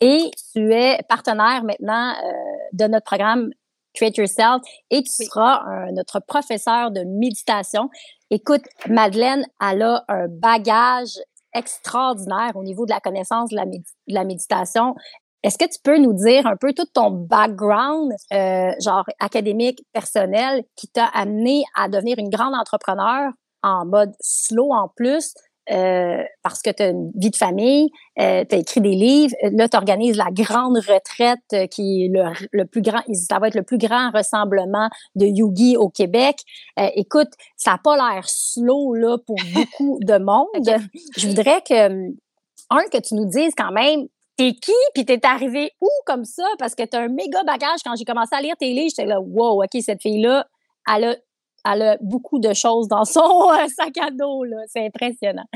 Et 0.00 0.30
tu 0.52 0.72
es 0.72 1.00
partenaire 1.08 1.62
maintenant 1.62 2.10
euh, 2.10 2.32
de 2.72 2.86
notre 2.86 3.04
programme 3.04 3.50
Create 3.94 4.16
Yourself 4.16 4.60
et 4.90 5.02
tu 5.02 5.24
seras 5.24 5.90
notre 5.92 6.20
professeur 6.20 6.90
de 6.90 7.04
méditation. 7.04 7.88
Écoute, 8.30 8.62
Madeleine, 8.88 9.46
elle 9.60 9.82
a 9.82 10.04
un 10.08 10.26
bagage 10.28 11.20
extraordinaire 11.54 12.56
au 12.56 12.64
niveau 12.64 12.84
de 12.84 12.90
la 12.90 13.00
connaissance 13.00 13.50
de 13.50 13.56
la, 13.56 13.66
de 13.66 13.78
la 14.08 14.24
méditation. 14.24 14.96
Est-ce 15.44 15.58
que 15.58 15.66
tu 15.66 15.78
peux 15.82 15.98
nous 15.98 16.14
dire 16.14 16.46
un 16.46 16.56
peu 16.56 16.72
tout 16.72 16.86
ton 16.92 17.10
background, 17.10 18.12
euh, 18.32 18.72
genre 18.82 19.04
académique, 19.20 19.84
personnel, 19.92 20.64
qui 20.74 20.88
t'a 20.88 21.04
amené 21.04 21.64
à 21.76 21.88
devenir 21.88 22.18
une 22.18 22.30
grande 22.30 22.54
entrepreneur 22.54 23.30
en 23.62 23.84
mode 23.84 24.12
slow 24.20 24.72
en 24.72 24.88
plus, 24.88 25.34
euh, 25.70 26.22
parce 26.42 26.60
que 26.60 26.70
tu 26.70 26.82
as 26.82 26.88
une 26.88 27.10
vie 27.14 27.30
de 27.30 27.36
famille, 27.36 27.88
euh, 28.20 28.44
tu 28.48 28.54
as 28.54 28.58
écrit 28.58 28.80
des 28.80 28.94
livres, 28.94 29.34
là 29.42 29.68
tu 29.68 29.76
organises 29.76 30.16
la 30.16 30.30
grande 30.30 30.76
retraite 30.76 31.40
euh, 31.54 31.66
qui 31.66 32.04
est 32.04 32.08
le, 32.08 32.32
le, 32.52 32.66
plus 32.66 32.82
grand, 32.82 33.00
ça 33.14 33.38
va 33.38 33.48
être 33.48 33.54
le 33.54 33.62
plus 33.62 33.78
grand 33.78 34.10
rassemblement 34.10 34.90
de 35.14 35.26
yogi 35.26 35.76
au 35.76 35.88
Québec. 35.88 36.36
Euh, 36.78 36.88
écoute, 36.96 37.30
ça 37.56 37.72
n'a 37.72 37.78
pas 37.78 37.96
l'air 37.96 38.28
slow 38.28 38.94
là 38.94 39.16
pour 39.26 39.36
beaucoup 39.54 39.98
de 40.02 40.18
monde. 40.18 40.82
Je 41.16 41.28
voudrais 41.28 41.62
que 41.62 42.10
un 42.70 42.82
que 42.90 43.00
tu 43.00 43.14
nous 43.14 43.26
dises 43.26 43.52
quand 43.56 43.72
même 43.72 44.06
t'es 44.36 44.52
qui, 44.52 44.72
puis 44.94 45.04
t'es 45.04 45.24
arrivé 45.24 45.72
où 45.80 45.88
comme 46.06 46.24
ça? 46.24 46.44
Parce 46.58 46.74
que 46.74 46.82
t'as 46.84 47.02
un 47.02 47.08
méga 47.08 47.42
bagage. 47.44 47.80
Quand 47.84 47.94
j'ai 47.96 48.04
commencé 48.04 48.34
à 48.34 48.40
lire 48.40 48.56
tes 48.58 48.72
livres, 48.72 48.90
j'étais 48.90 49.06
là, 49.06 49.20
wow, 49.20 49.62
OK, 49.62 49.80
cette 49.80 50.02
fille-là, 50.02 50.46
elle 50.92 51.04
a, 51.04 51.16
elle 51.72 51.82
a 51.82 51.96
beaucoup 52.00 52.38
de 52.38 52.52
choses 52.52 52.88
dans 52.88 53.04
son 53.04 53.48
sac 53.76 53.96
à 54.00 54.10
dos. 54.10 54.44
C'est 54.68 54.86
impressionnant. 54.86 55.46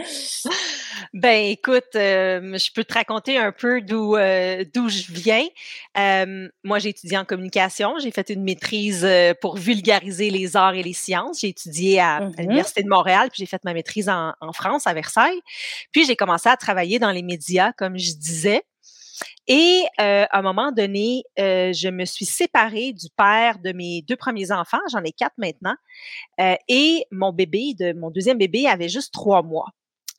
Ben, 1.20 1.46
écoute, 1.46 1.96
euh, 1.96 2.57
je 2.57 2.72
peux 2.72 2.85
te 2.85 2.94
raconter 2.94 3.38
un 3.38 3.50
peu 3.50 3.81
d'où 3.81 4.16
euh, 4.16 4.64
d'où 4.72 4.88
je 4.88 5.11
viens. 5.11 5.44
moi, 6.62 6.78
j'ai 6.78 6.90
étudié 6.90 7.18
en 7.18 7.24
communication. 7.24 7.98
J'ai 7.98 8.11
fait 8.12 8.31
une 8.31 8.44
maîtrise 8.44 9.07
pour 9.40 9.57
vulgariser 9.57 10.31
les 10.31 10.57
arts 10.57 10.74
et 10.74 10.83
les 10.83 10.92
sciences. 10.92 11.40
J'ai 11.40 11.48
étudié 11.48 12.00
à, 12.00 12.20
mm-hmm. 12.20 12.40
l'Université 12.40 12.83
de 12.83 12.88
Montréal, 12.88 13.28
puis 13.31 13.40
j'ai 13.40 13.46
fait 13.46 13.62
ma 13.64 13.74
maîtrise 13.74 14.09
en, 14.09 14.33
en 14.40 14.52
France, 14.52 14.87
à 14.87 14.94
Versailles. 14.94 15.40
Puis 15.92 16.07
j'ai 16.07 16.14
commencé 16.14 16.48
à 16.48 16.57
travailler 16.57 16.98
dans 16.98 17.11
les 17.11 17.22
médias, 17.22 17.72
comme 17.72 17.98
je 17.98 18.12
disais. 18.12 18.62
Et 19.46 19.85
euh, 19.98 20.26
à 20.31 20.38
un 20.38 20.42
moment 20.42 20.72
donné, 20.72 21.24
euh, 21.38 21.72
je 21.72 21.88
me 21.88 22.04
suis 22.04 22.26
séparée 22.26 22.92
du 22.92 23.09
père 23.16 23.59
de 23.59 23.72
mes 23.72 24.02
deux 24.02 24.16
premiers 24.16 24.52
enfants. 24.52 24.78
J'en 24.92 25.02
ai 25.02 25.12
quatre 25.12 25.35
maintenant. 25.38 25.74
Euh, 26.38 26.54
et 26.68 27.07
mon 27.11 27.33
bébé, 27.33 27.74
de 27.78 27.94
mon 27.94 28.11
deuxième 28.11 28.37
bébé, 28.37 28.66
avait 28.66 28.90
juste 28.90 29.12
trois 29.12 29.42
mois. 29.42 29.68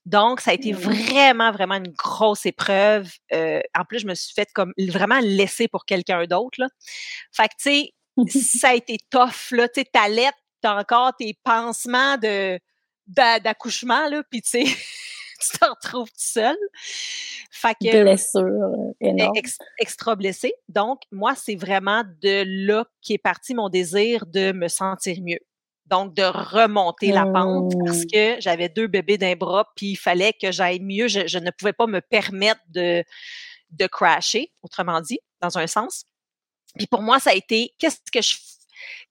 Donc, 0.10 0.42
ça 0.42 0.52
a 0.52 0.54
été 0.56 0.74
mmh. 0.74 0.78
vraiment, 0.78 1.52
vraiment 1.52 1.76
une 1.76 1.92
grosse 1.92 2.48
épreuve. 2.48 3.12
en 3.32 3.86
plus, 3.88 4.00
je 4.00 4.08
me 4.08 4.16
suis 4.16 4.34
faite 4.34 4.50
comme 4.54 4.74
vraiment 4.78 5.20
laisser 5.20 5.68
pour 5.68 5.86
quelqu'un 5.86 6.26
d'autre. 6.26 6.58
Fait 7.32 7.48
que, 7.48 7.54
tu 7.60 7.70
sais, 7.70 7.94
ça 8.60 8.70
a 8.70 8.74
été 8.74 8.98
tough, 9.12 9.52
là. 9.52 9.68
Tu 9.68 9.82
sais, 9.82 9.88
ta 9.92 10.10
lettre, 10.10 10.38
t'as 10.62 10.80
encore 10.80 11.16
tes 11.16 11.38
pansements 11.44 12.18
de 12.18 12.60
d'accouchement, 13.08 14.08
là, 14.08 14.22
puis 14.30 14.42
tu 14.42 14.50
sais, 14.50 14.64
tu 15.42 15.58
te 15.58 15.66
retrouves 15.66 16.10
tout 16.10 16.16
seul. 16.18 16.58
Fait 17.52 17.74
que, 17.74 18.04
Blessure 18.04 18.42
euh, 18.42 18.94
énorme. 19.02 19.34
extra 19.80 20.16
blessé. 20.16 20.54
Donc, 20.70 21.02
moi, 21.12 21.34
c'est 21.36 21.56
vraiment 21.56 22.04
de 22.22 22.44
là 22.66 22.86
qui 23.02 23.14
est 23.14 23.20
parti 23.20 23.54
mon 23.54 23.70
désir 23.70 24.26
de 24.26 24.52
me 24.52 24.68
sentir 24.68 25.18
mieux. 25.22 25.40
Donc, 25.90 26.14
de 26.14 26.24
remonter 26.24 27.12
la 27.12 27.26
pente 27.26 27.74
parce 27.86 28.04
mmh. 28.04 28.12
que 28.14 28.36
j'avais 28.42 28.70
deux 28.70 28.88
bébés 28.88 29.18
d'un 29.18 29.36
bras, 29.36 29.66
puis 29.76 29.92
il 29.92 29.96
fallait 29.96 30.34
que 30.34 30.52
j'aille 30.52 30.80
mieux. 30.80 31.08
Je, 31.08 31.40
ne 31.40 31.52
pouvais 31.52 31.74
pas 31.74 31.88
me 31.88 32.00
permettre 32.00 32.62
de, 32.70 33.04
de 33.72 33.88
crasher, 33.88 34.52
autrement 34.62 35.02
dit, 35.02 35.20
dans 35.42 35.58
un 35.58 35.66
sens. 35.66 36.06
Puis 36.78 36.86
pour 36.86 37.02
moi, 37.02 37.20
ça 37.20 37.32
a 37.32 37.34
été 37.34 37.74
qu'est-ce 37.80 37.98
que 38.12 38.22
je 38.22 38.36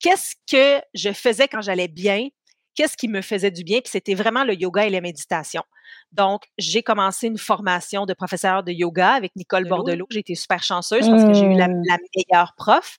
qu'est-ce 0.00 0.34
que 0.50 0.82
je 0.94 1.12
faisais 1.12 1.48
quand 1.48 1.60
j'allais 1.60 1.88
bien? 1.88 2.28
Qu'est-ce 2.74 2.96
qui 2.96 3.08
me 3.08 3.22
faisait 3.22 3.50
du 3.50 3.64
bien, 3.64 3.80
puis 3.80 3.90
c'était 3.90 4.14
vraiment 4.14 4.44
le 4.44 4.54
yoga 4.54 4.86
et 4.86 4.90
la 4.90 5.00
méditation. 5.00 5.64
Donc, 6.12 6.44
j'ai 6.58 6.84
commencé 6.84 7.26
une 7.26 7.38
formation 7.38 8.06
de 8.06 8.14
professeur 8.14 8.62
de 8.62 8.70
yoga 8.70 9.10
avec 9.10 9.34
Nicole 9.34 9.66
Bordelot. 9.66 10.06
J'ai 10.10 10.20
été 10.20 10.36
super 10.36 10.62
chanceuse 10.62 11.08
parce 11.08 11.24
que 11.24 11.34
j'ai 11.34 11.44
eu 11.44 11.56
la, 11.56 11.66
mmh. 11.66 11.82
meilleure 12.16 12.54
prof. 12.56 12.98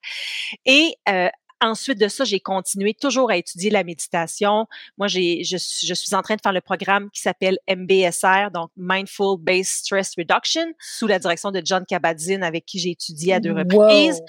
Et 0.65 0.96
euh, 1.08 1.30
Ensuite 1.62 2.00
de 2.00 2.08
ça, 2.08 2.24
j'ai 2.24 2.39
continué 2.39 2.93
toujours 2.93 3.32
à 3.32 3.38
étudier 3.38 3.69
la 3.69 3.84
méditation. 3.84 4.65
Moi, 4.98 5.08
j'ai, 5.08 5.43
je, 5.43 5.58
je, 5.58 5.93
suis 5.93 6.15
en 6.15 6.22
train 6.22 6.36
de 6.36 6.41
faire 6.41 6.54
le 6.54 6.62
programme 6.62 7.10
qui 7.12 7.22
s'appelle 7.22 7.58
MBSR, 7.69 8.52
donc 8.54 8.69
Mindful 8.78 9.38
Based 9.39 9.65
Stress 9.65 10.13
Reduction, 10.17 10.74
sous 10.80 11.08
la 11.08 11.19
direction 11.19 11.52
de 11.52 11.62
John 11.63 11.86
Kabat-Zinn, 11.86 12.43
avec 12.43 12.65
qui 12.65 12.80
j'ai 12.80 12.91
étudié 12.91 13.34
à 13.34 13.39
deux 13.39 13.54
reprises. 13.54 14.22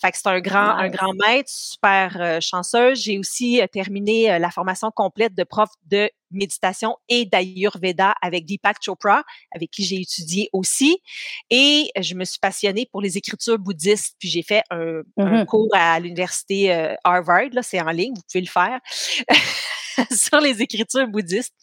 Fait 0.00 0.10
que 0.10 0.18
c'est 0.18 0.28
un 0.28 0.40
grand, 0.40 0.76
un 0.76 0.88
grand 0.88 1.14
maître, 1.14 1.48
super 1.50 2.16
euh, 2.20 2.40
chanceuse. 2.40 3.00
J'ai 3.00 3.18
aussi 3.18 3.62
euh, 3.62 3.66
terminé 3.66 4.30
euh, 4.30 4.38
la 4.38 4.50
formation 4.50 4.90
complète 4.90 5.34
de 5.34 5.44
prof 5.44 5.70
de 5.86 6.10
méditation 6.34 6.96
et 7.08 7.24
d'Ayurveda 7.24 8.14
avec 8.22 8.46
Deepak 8.46 8.78
Chopra, 8.82 9.24
avec 9.54 9.70
qui 9.70 9.84
j'ai 9.84 10.00
étudié 10.00 10.48
aussi. 10.52 10.98
Et 11.50 11.90
je 12.00 12.14
me 12.14 12.24
suis 12.24 12.38
passionnée 12.38 12.86
pour 12.90 13.00
les 13.00 13.16
écritures 13.16 13.58
bouddhistes. 13.58 14.16
Puis 14.18 14.28
j'ai 14.28 14.42
fait 14.42 14.62
un, 14.70 15.02
mm-hmm. 15.18 15.46
cours 15.46 15.68
à 15.72 15.98
l'université 16.00 16.72
euh, 16.72 16.94
Harvard. 17.04 17.48
Là, 17.52 17.62
c'est 17.62 17.80
en 17.80 17.90
ligne, 17.90 18.14
vous 18.14 18.22
pouvez 18.30 18.42
le 18.42 18.50
faire. 18.50 18.80
sur 20.10 20.40
les 20.40 20.62
écritures 20.62 21.06
bouddhistes. 21.06 21.54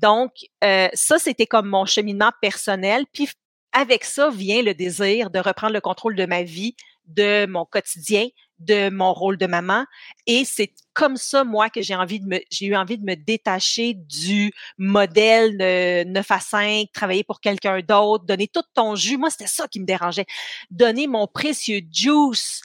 Donc, 0.00 0.32
euh, 0.64 0.88
ça, 0.94 1.18
c'était 1.18 1.46
comme 1.46 1.68
mon 1.68 1.84
cheminement 1.84 2.32
personnel. 2.40 3.04
Puis 3.12 3.28
avec 3.72 4.04
ça 4.04 4.30
vient 4.30 4.62
le 4.62 4.74
désir 4.74 5.30
de 5.30 5.38
reprendre 5.38 5.74
le 5.74 5.80
contrôle 5.80 6.16
de 6.16 6.24
ma 6.24 6.42
vie, 6.42 6.74
de 7.06 7.46
mon 7.46 7.64
quotidien, 7.66 8.26
de 8.58 8.90
mon 8.90 9.12
rôle 9.12 9.36
de 9.36 9.46
maman. 9.46 9.84
Et 10.26 10.44
c'est 10.44 10.72
comme 10.92 11.16
ça, 11.16 11.44
moi, 11.44 11.68
que 11.70 11.82
j'ai 11.82 11.94
envie 11.94 12.20
de 12.20 12.26
me, 12.26 12.40
j'ai 12.50 12.66
eu 12.66 12.76
envie 12.76 12.98
de 12.98 13.04
me 13.04 13.14
détacher 13.14 13.94
du 13.94 14.52
modèle 14.78 15.58
de 15.58 16.04
9 16.04 16.30
à 16.30 16.40
5, 16.40 16.86
travailler 16.92 17.24
pour 17.24 17.40
quelqu'un 17.40 17.80
d'autre, 17.80 18.24
donner 18.24 18.48
tout 18.48 18.62
ton 18.74 18.94
jus. 18.94 19.18
Moi, 19.18 19.30
c'était 19.30 19.46
ça 19.46 19.68
qui 19.68 19.80
me 19.80 19.86
dérangeait. 19.86 20.26
Donner 20.70 21.06
mon 21.06 21.26
précieux 21.26 21.80
juice 21.92 22.62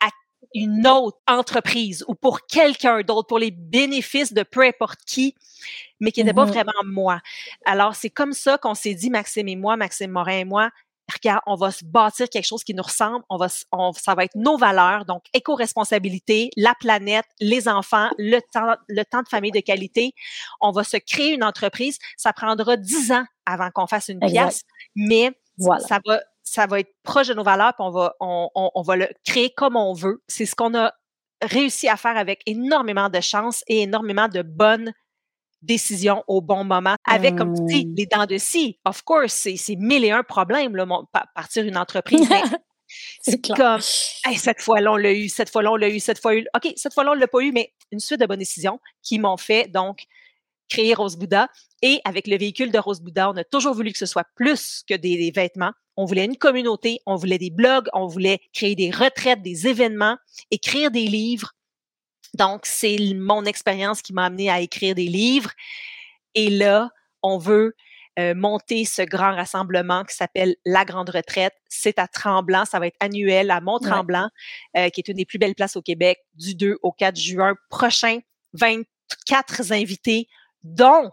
à 0.00 0.08
une 0.54 0.86
autre 0.86 1.18
entreprise 1.26 2.04
ou 2.08 2.14
pour 2.14 2.46
quelqu'un 2.46 3.02
d'autre, 3.02 3.28
pour 3.28 3.38
les 3.38 3.50
bénéfices 3.50 4.32
de 4.32 4.42
peu 4.42 4.62
importe 4.62 5.00
qui 5.06 5.34
mais 6.00 6.12
qui 6.12 6.22
n'était 6.22 6.34
pas 6.34 6.44
mm-hmm. 6.44 6.48
vraiment 6.48 6.72
moi. 6.84 7.20
Alors, 7.64 7.94
c'est 7.94 8.10
comme 8.10 8.32
ça 8.32 8.58
qu'on 8.58 8.74
s'est 8.74 8.94
dit, 8.94 9.10
Maxime 9.10 9.48
et 9.48 9.56
moi, 9.56 9.76
Maxime 9.76 10.10
Morin 10.10 10.40
et 10.40 10.44
moi, 10.44 10.70
on 11.46 11.54
va 11.54 11.70
se 11.70 11.84
bâtir 11.84 12.28
quelque 12.28 12.46
chose 12.46 12.64
qui 12.64 12.74
nous 12.74 12.82
ressemble, 12.82 13.24
on 13.28 13.36
va, 13.36 13.48
ça 13.48 14.14
va 14.14 14.24
être 14.24 14.34
nos 14.34 14.56
valeurs, 14.56 15.04
donc 15.04 15.22
éco-responsabilité, 15.32 16.50
la 16.56 16.74
planète, 16.78 17.26
les 17.40 17.68
enfants, 17.68 18.10
le 18.18 18.40
temps, 18.52 18.76
le 18.88 19.04
temps 19.04 19.22
de 19.22 19.28
famille 19.28 19.50
de 19.50 19.60
qualité. 19.60 20.12
On 20.60 20.70
va 20.70 20.84
se 20.84 20.96
créer 20.96 21.34
une 21.34 21.44
entreprise. 21.44 21.98
Ça 22.16 22.32
prendra 22.32 22.76
dix 22.76 23.12
ans 23.12 23.24
avant 23.46 23.70
qu'on 23.70 23.86
fasse 23.86 24.08
une 24.08 24.20
pièce, 24.20 24.62
mais 24.94 25.32
ça 25.86 26.00
va, 26.04 26.20
ça 26.42 26.66
va 26.66 26.80
être 26.80 26.92
proche 27.02 27.28
de 27.28 27.34
nos 27.34 27.44
valeurs, 27.44 27.74
puis 27.74 27.84
on 27.86 27.90
va, 27.90 28.14
on, 28.20 28.48
on 28.54 28.82
va 28.82 28.96
le 28.96 29.08
créer 29.24 29.50
comme 29.50 29.76
on 29.76 29.92
veut. 29.92 30.22
C'est 30.28 30.46
ce 30.46 30.54
qu'on 30.54 30.74
a 30.74 30.92
réussi 31.42 31.88
à 31.88 31.96
faire 31.96 32.16
avec 32.16 32.42
énormément 32.46 33.08
de 33.08 33.20
chance 33.20 33.62
et 33.66 33.82
énormément 33.82 34.28
de 34.28 34.42
bonnes 34.42 34.92
décision 35.64 36.22
au 36.28 36.40
bon 36.40 36.64
moment 36.64 36.96
avec, 37.06 37.36
comme 37.36 37.54
tu 37.54 37.64
dis, 37.64 37.86
mmh. 37.86 37.94
les 37.96 38.06
dents 38.06 38.26
de 38.26 38.38
scie. 38.38 38.78
Of 38.84 39.02
course, 39.02 39.32
c'est 39.32 39.76
mille 39.76 40.04
et 40.04 40.10
un 40.10 40.22
problèmes, 40.22 40.76
là, 40.76 40.86
partir 41.34 41.64
une 41.64 41.76
entreprise. 41.76 42.28
c'est 43.22 43.44
comme, 43.46 43.80
cette 43.80 44.60
fois-là, 44.60 44.92
on 44.92 44.96
l'a 44.96 45.12
eu, 45.12 45.28
cette 45.28 45.50
fois-là, 45.50 45.72
on 45.72 45.76
l'a 45.76 45.88
eu, 45.88 46.00
cette 46.00 46.20
fois, 46.20 46.34
là 46.34 46.42
OK, 46.56 46.72
cette 46.76 46.94
fois-là, 46.94 47.12
on 47.12 47.14
l'a 47.14 47.28
pas 47.28 47.40
eu, 47.40 47.52
mais 47.52 47.72
une 47.90 48.00
suite 48.00 48.20
de 48.20 48.26
bonnes 48.26 48.38
décisions 48.38 48.80
qui 49.02 49.18
m'ont 49.18 49.36
fait, 49.36 49.68
donc, 49.68 50.06
créer 50.68 50.94
Rose 50.94 51.16
Bouddha. 51.16 51.48
Et 51.82 52.00
avec 52.04 52.26
le 52.26 52.36
véhicule 52.36 52.72
de 52.72 52.78
Rose 52.78 53.00
Bouddha, 53.00 53.30
on 53.30 53.36
a 53.36 53.44
toujours 53.44 53.74
voulu 53.74 53.92
que 53.92 53.98
ce 53.98 54.06
soit 54.06 54.26
plus 54.34 54.82
que 54.88 54.94
des, 54.94 55.30
vêtements. 55.30 55.72
On 55.96 56.04
voulait 56.04 56.24
une 56.24 56.36
communauté, 56.36 57.00
on 57.06 57.16
voulait 57.16 57.38
des 57.38 57.50
blogs, 57.50 57.88
on 57.92 58.06
voulait 58.06 58.40
créer 58.52 58.74
des 58.74 58.90
retraites, 58.90 59.42
des 59.42 59.68
événements, 59.68 60.16
écrire 60.50 60.90
des 60.90 61.06
livres, 61.06 61.52
donc, 62.36 62.66
c'est 62.66 62.96
mon 63.14 63.44
expérience 63.44 64.02
qui 64.02 64.12
m'a 64.12 64.26
amené 64.26 64.50
à 64.50 64.60
écrire 64.60 64.94
des 64.94 65.06
livres. 65.06 65.50
Et 66.34 66.50
là, 66.50 66.90
on 67.22 67.38
veut 67.38 67.74
euh, 68.18 68.34
monter 68.34 68.84
ce 68.84 69.02
grand 69.02 69.34
rassemblement 69.34 70.04
qui 70.04 70.14
s'appelle 70.14 70.54
La 70.64 70.84
Grande 70.84 71.10
Retraite. 71.10 71.54
C'est 71.68 71.98
à 71.98 72.06
Tremblant, 72.06 72.64
ça 72.64 72.78
va 72.78 72.86
être 72.86 72.96
annuel 73.00 73.50
à 73.50 73.60
Mont-Tremblant, 73.60 74.28
euh, 74.76 74.88
qui 74.90 75.00
est 75.00 75.08
une 75.08 75.16
des 75.16 75.24
plus 75.24 75.38
belles 75.38 75.54
places 75.54 75.76
au 75.76 75.82
Québec, 75.82 76.18
du 76.34 76.54
2 76.54 76.78
au 76.82 76.92
4 76.92 77.16
juin 77.16 77.54
prochain. 77.70 78.18
24 78.52 79.72
invités, 79.72 80.28
dont 80.62 81.10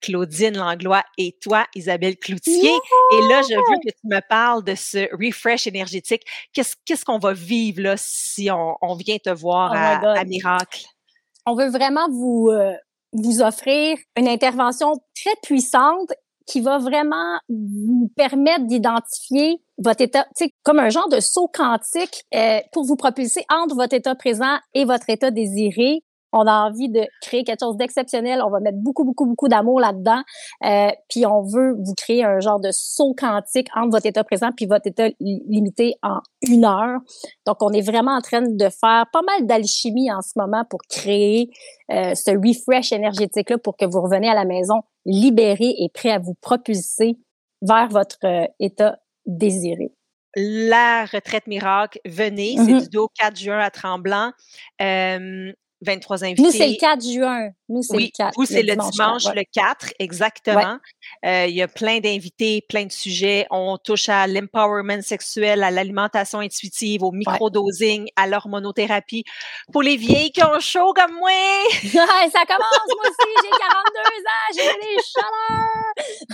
Claudine 0.00 0.56
Langlois 0.56 1.02
et 1.18 1.36
toi, 1.40 1.66
Isabelle 1.74 2.16
Cloutier. 2.16 2.72
Et 3.12 3.20
là, 3.28 3.42
je 3.42 3.54
veux 3.54 3.78
que 3.84 3.90
tu 3.90 4.06
me 4.06 4.20
parles 4.28 4.64
de 4.64 4.74
ce 4.74 5.08
refresh 5.16 5.66
énergétique. 5.66 6.22
Qu'est-ce 6.52 7.04
qu'on 7.04 7.18
va 7.18 7.32
vivre 7.32 7.82
là 7.82 7.94
si 7.96 8.50
on, 8.50 8.94
vient 8.94 9.18
te 9.18 9.30
voir 9.30 9.72
oh 9.72 10.06
à, 10.06 10.24
Miracle? 10.24 10.84
On 11.46 11.54
veut 11.54 11.70
vraiment 11.70 12.08
vous, 12.10 12.48
euh, 12.50 12.74
vous 13.12 13.40
offrir 13.40 13.96
une 14.16 14.28
intervention 14.28 14.94
très 15.14 15.34
puissante 15.42 16.12
qui 16.46 16.60
va 16.60 16.78
vraiment 16.78 17.38
vous 17.48 18.10
permettre 18.16 18.66
d'identifier 18.66 19.62
votre 19.78 20.02
état, 20.02 20.24
tu 20.36 20.46
sais, 20.46 20.54
comme 20.64 20.78
un 20.78 20.90
genre 20.90 21.08
de 21.08 21.20
saut 21.20 21.48
quantique 21.52 22.24
euh, 22.34 22.58
pour 22.72 22.84
vous 22.84 22.96
propulser 22.96 23.44
entre 23.50 23.76
votre 23.76 23.94
état 23.94 24.14
présent 24.14 24.58
et 24.74 24.84
votre 24.84 25.08
état 25.08 25.30
désiré 25.30 26.02
on 26.32 26.46
a 26.46 26.68
envie 26.68 26.88
de 26.88 27.06
créer 27.20 27.44
quelque 27.44 27.60
chose 27.60 27.76
d'exceptionnel. 27.76 28.40
On 28.44 28.50
va 28.50 28.60
mettre 28.60 28.78
beaucoup, 28.78 29.04
beaucoup, 29.04 29.26
beaucoup 29.26 29.48
d'amour 29.48 29.80
là-dedans. 29.80 30.22
Euh, 30.64 30.90
puis 31.08 31.26
on 31.26 31.42
veut 31.42 31.74
vous 31.78 31.94
créer 31.94 32.24
un 32.24 32.40
genre 32.40 32.60
de 32.60 32.70
saut 32.72 33.14
quantique 33.18 33.68
entre 33.74 33.90
votre 33.90 34.06
état 34.06 34.24
présent 34.24 34.50
puis 34.56 34.66
votre 34.66 34.86
état 34.86 35.08
limité 35.20 35.94
en 36.02 36.20
une 36.42 36.64
heure. 36.64 37.00
Donc, 37.46 37.56
on 37.62 37.70
est 37.70 37.82
vraiment 37.82 38.12
en 38.12 38.20
train 38.20 38.42
de 38.42 38.68
faire 38.68 39.06
pas 39.12 39.22
mal 39.22 39.46
d'alchimie 39.46 40.10
en 40.12 40.22
ce 40.22 40.32
moment 40.36 40.64
pour 40.68 40.80
créer 40.88 41.50
euh, 41.90 42.14
ce 42.14 42.30
refresh 42.30 42.92
énergétique-là 42.92 43.58
pour 43.58 43.76
que 43.76 43.84
vous 43.84 44.00
reveniez 44.00 44.28
à 44.28 44.34
la 44.34 44.44
maison 44.44 44.82
libéré 45.04 45.74
et 45.78 45.88
prêt 45.92 46.10
à 46.10 46.18
vous 46.18 46.34
propulser 46.40 47.18
vers 47.62 47.88
votre 47.88 48.18
euh, 48.24 48.46
état 48.58 48.98
désiré 49.26 49.92
la 50.36 51.06
retraite 51.06 51.46
miracle, 51.46 51.98
venez, 52.04 52.54
c'est 52.56 52.72
mm-hmm. 52.72 52.82
du 52.82 52.88
2 52.90 52.98
au 53.00 53.08
4 53.08 53.36
juin 53.36 53.58
à 53.58 53.70
Tremblant. 53.70 54.32
23 55.82 56.24
invités. 56.24 56.42
Nous, 56.42 56.50
c'est 56.50 56.68
le 56.68 56.76
4 56.78 57.02
juin. 57.02 57.50
Nous, 57.68 57.82
c'est 57.82 57.96
le 57.96 58.08
4. 58.14 58.34
Vous, 58.36 58.44
c'est 58.44 58.62
le, 58.62 58.76
dimanche, 58.90 59.24
le 59.34 59.42
4, 59.52 59.94
exactement. 59.98 60.78
Euh, 61.24 61.46
il 61.48 61.54
y 61.54 61.62
a 61.62 61.68
plein 61.68 62.00
d'invités, 62.00 62.62
plein 62.68 62.84
de 62.84 62.92
sujets. 62.92 63.46
On 63.50 63.78
touche 63.78 64.08
à 64.08 64.26
l'empowerment 64.26 65.02
sexuel, 65.02 65.62
à 65.62 65.70
l'alimentation 65.70 66.40
intuitive, 66.40 67.02
au 67.02 67.12
microdosing, 67.12 68.08
à 68.16 68.26
l'hormonothérapie. 68.26 69.24
Pour 69.72 69.82
les 69.82 69.96
vieilles 69.96 70.32
qui 70.32 70.42
ont 70.42 70.60
chaud 70.60 70.92
comme 70.94 71.14
moi! 71.14 71.30
ça 71.82 72.44
commence, 72.46 72.88
moi 72.88 73.04
aussi! 73.04 73.30
J'ai 73.42 73.50
42 73.50 74.00
ans, 74.26 74.50
j'ai 74.54 74.62
des 74.80 75.02
chaleurs! 75.14 75.80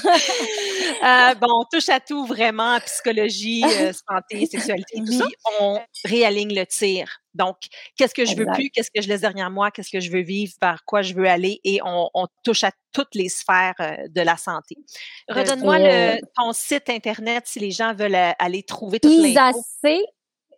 euh, 1.04 1.34
bon, 1.34 1.48
on 1.60 1.64
touche 1.64 1.88
à 1.88 2.00
tout, 2.00 2.26
vraiment, 2.26 2.78
psychologie, 2.80 3.64
euh, 3.80 3.92
santé, 3.92 4.46
sexualité, 4.46 4.98
tout 4.98 5.12
ça. 5.12 5.26
On 5.60 5.80
réaligne 6.04 6.54
le 6.54 6.66
tir. 6.66 7.08
Donc, 7.34 7.56
qu'est-ce 7.96 8.14
que 8.14 8.24
je 8.24 8.34
veux 8.34 8.46
plus, 8.54 8.70
qu'est-ce 8.70 8.90
que 8.90 9.02
je 9.02 9.08
laisse 9.08 9.20
derrière 9.20 9.50
moi, 9.50 9.70
qu'est-ce 9.70 9.90
que 9.90 10.00
je 10.00 10.10
veux 10.10 10.22
vivre, 10.22 10.54
par 10.58 10.84
quoi 10.86 11.02
je 11.02 11.12
veux 11.12 11.28
aller, 11.28 11.60
et 11.64 11.80
on, 11.84 12.08
touche 12.42 12.64
à 12.64 12.70
toutes 12.92 13.14
les 13.14 13.28
sphères 13.28 13.74
de 14.08 14.20
la 14.22 14.38
santé. 14.38 14.65
Redonne-moi 15.28 15.76
euh, 15.76 16.16
ton 16.36 16.52
site 16.52 16.88
internet 16.88 17.44
si 17.46 17.60
les 17.60 17.70
gens 17.70 17.94
veulent 17.94 18.14
euh, 18.14 18.32
aller 18.38 18.62
trouver 18.62 19.00
toutes 19.00 19.12
les 19.12 19.34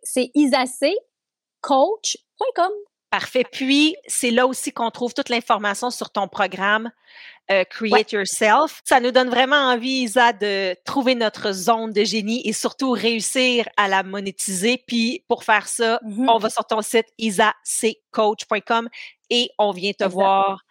C'est 0.03 0.31
isac.coach.com. 0.33 2.71
Parfait. 3.11 3.43
Puis, 3.51 3.95
c'est 4.05 4.29
là 4.29 4.45
aussi 4.45 4.71
qu'on 4.71 4.91
trouve 4.91 5.15
toute 5.15 5.29
l'information 5.29 5.89
sur 5.89 6.11
ton 6.11 6.27
programme 6.27 6.91
euh, 7.49 7.63
Create 7.63 8.11
Yourself. 8.11 8.83
Ça 8.85 8.99
nous 8.99 9.09
donne 9.09 9.29
vraiment 9.29 9.55
envie, 9.55 10.03
Isa, 10.03 10.31
de 10.31 10.75
trouver 10.85 11.15
notre 11.15 11.51
zone 11.51 11.91
de 11.91 12.03
génie 12.03 12.47
et 12.47 12.53
surtout 12.53 12.91
réussir 12.91 13.67
à 13.77 13.87
la 13.87 14.03
monétiser. 14.03 14.83
Puis, 14.85 15.23
pour 15.27 15.43
faire 15.43 15.67
ça, 15.67 15.99
mm-hmm. 16.05 16.29
on 16.29 16.37
va 16.37 16.51
sur 16.51 16.65
ton 16.65 16.83
site 16.83 17.07
isaccoach.com 17.17 18.89
et 19.31 19.49
on 19.57 19.71
vient 19.71 19.93
te 19.93 20.03
voir 20.03 20.61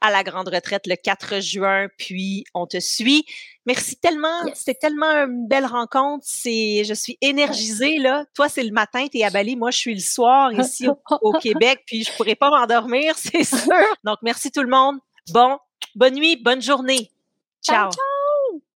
à 0.00 0.10
la 0.10 0.22
grande 0.22 0.48
retraite 0.48 0.86
le 0.86 0.96
4 0.96 1.40
juin, 1.40 1.88
puis 1.96 2.44
on 2.54 2.66
te 2.66 2.78
suit. 2.80 3.24
Merci 3.66 3.96
tellement, 3.96 4.42
c'était 4.54 4.74
tellement 4.74 5.10
une 5.10 5.46
belle 5.48 5.66
rencontre. 5.66 6.24
C'est, 6.26 6.84
je 6.84 6.94
suis 6.94 7.18
énergisée 7.20 7.98
là. 7.98 8.24
Toi 8.34 8.48
c'est 8.48 8.62
le 8.62 8.72
matin, 8.72 9.06
t'es 9.10 9.24
à 9.24 9.30
Bali, 9.30 9.56
moi 9.56 9.70
je 9.70 9.78
suis 9.78 9.94
le 9.94 10.00
soir 10.00 10.52
ici 10.52 10.88
au, 11.22 11.32
Québec, 11.32 11.82
puis 11.86 12.04
je 12.04 12.12
pourrais 12.12 12.36
pas 12.36 12.50
m'endormir, 12.50 13.14
c'est 13.18 13.44
sûr. 13.44 13.96
Donc 14.04 14.18
merci 14.22 14.50
tout 14.50 14.62
le 14.62 14.70
monde. 14.70 14.98
Bon, 15.30 15.58
bonne 15.94 16.14
nuit, 16.14 16.36
bonne 16.36 16.62
journée. 16.62 17.10
ciao. 17.62 17.90
ciao. 17.90 18.07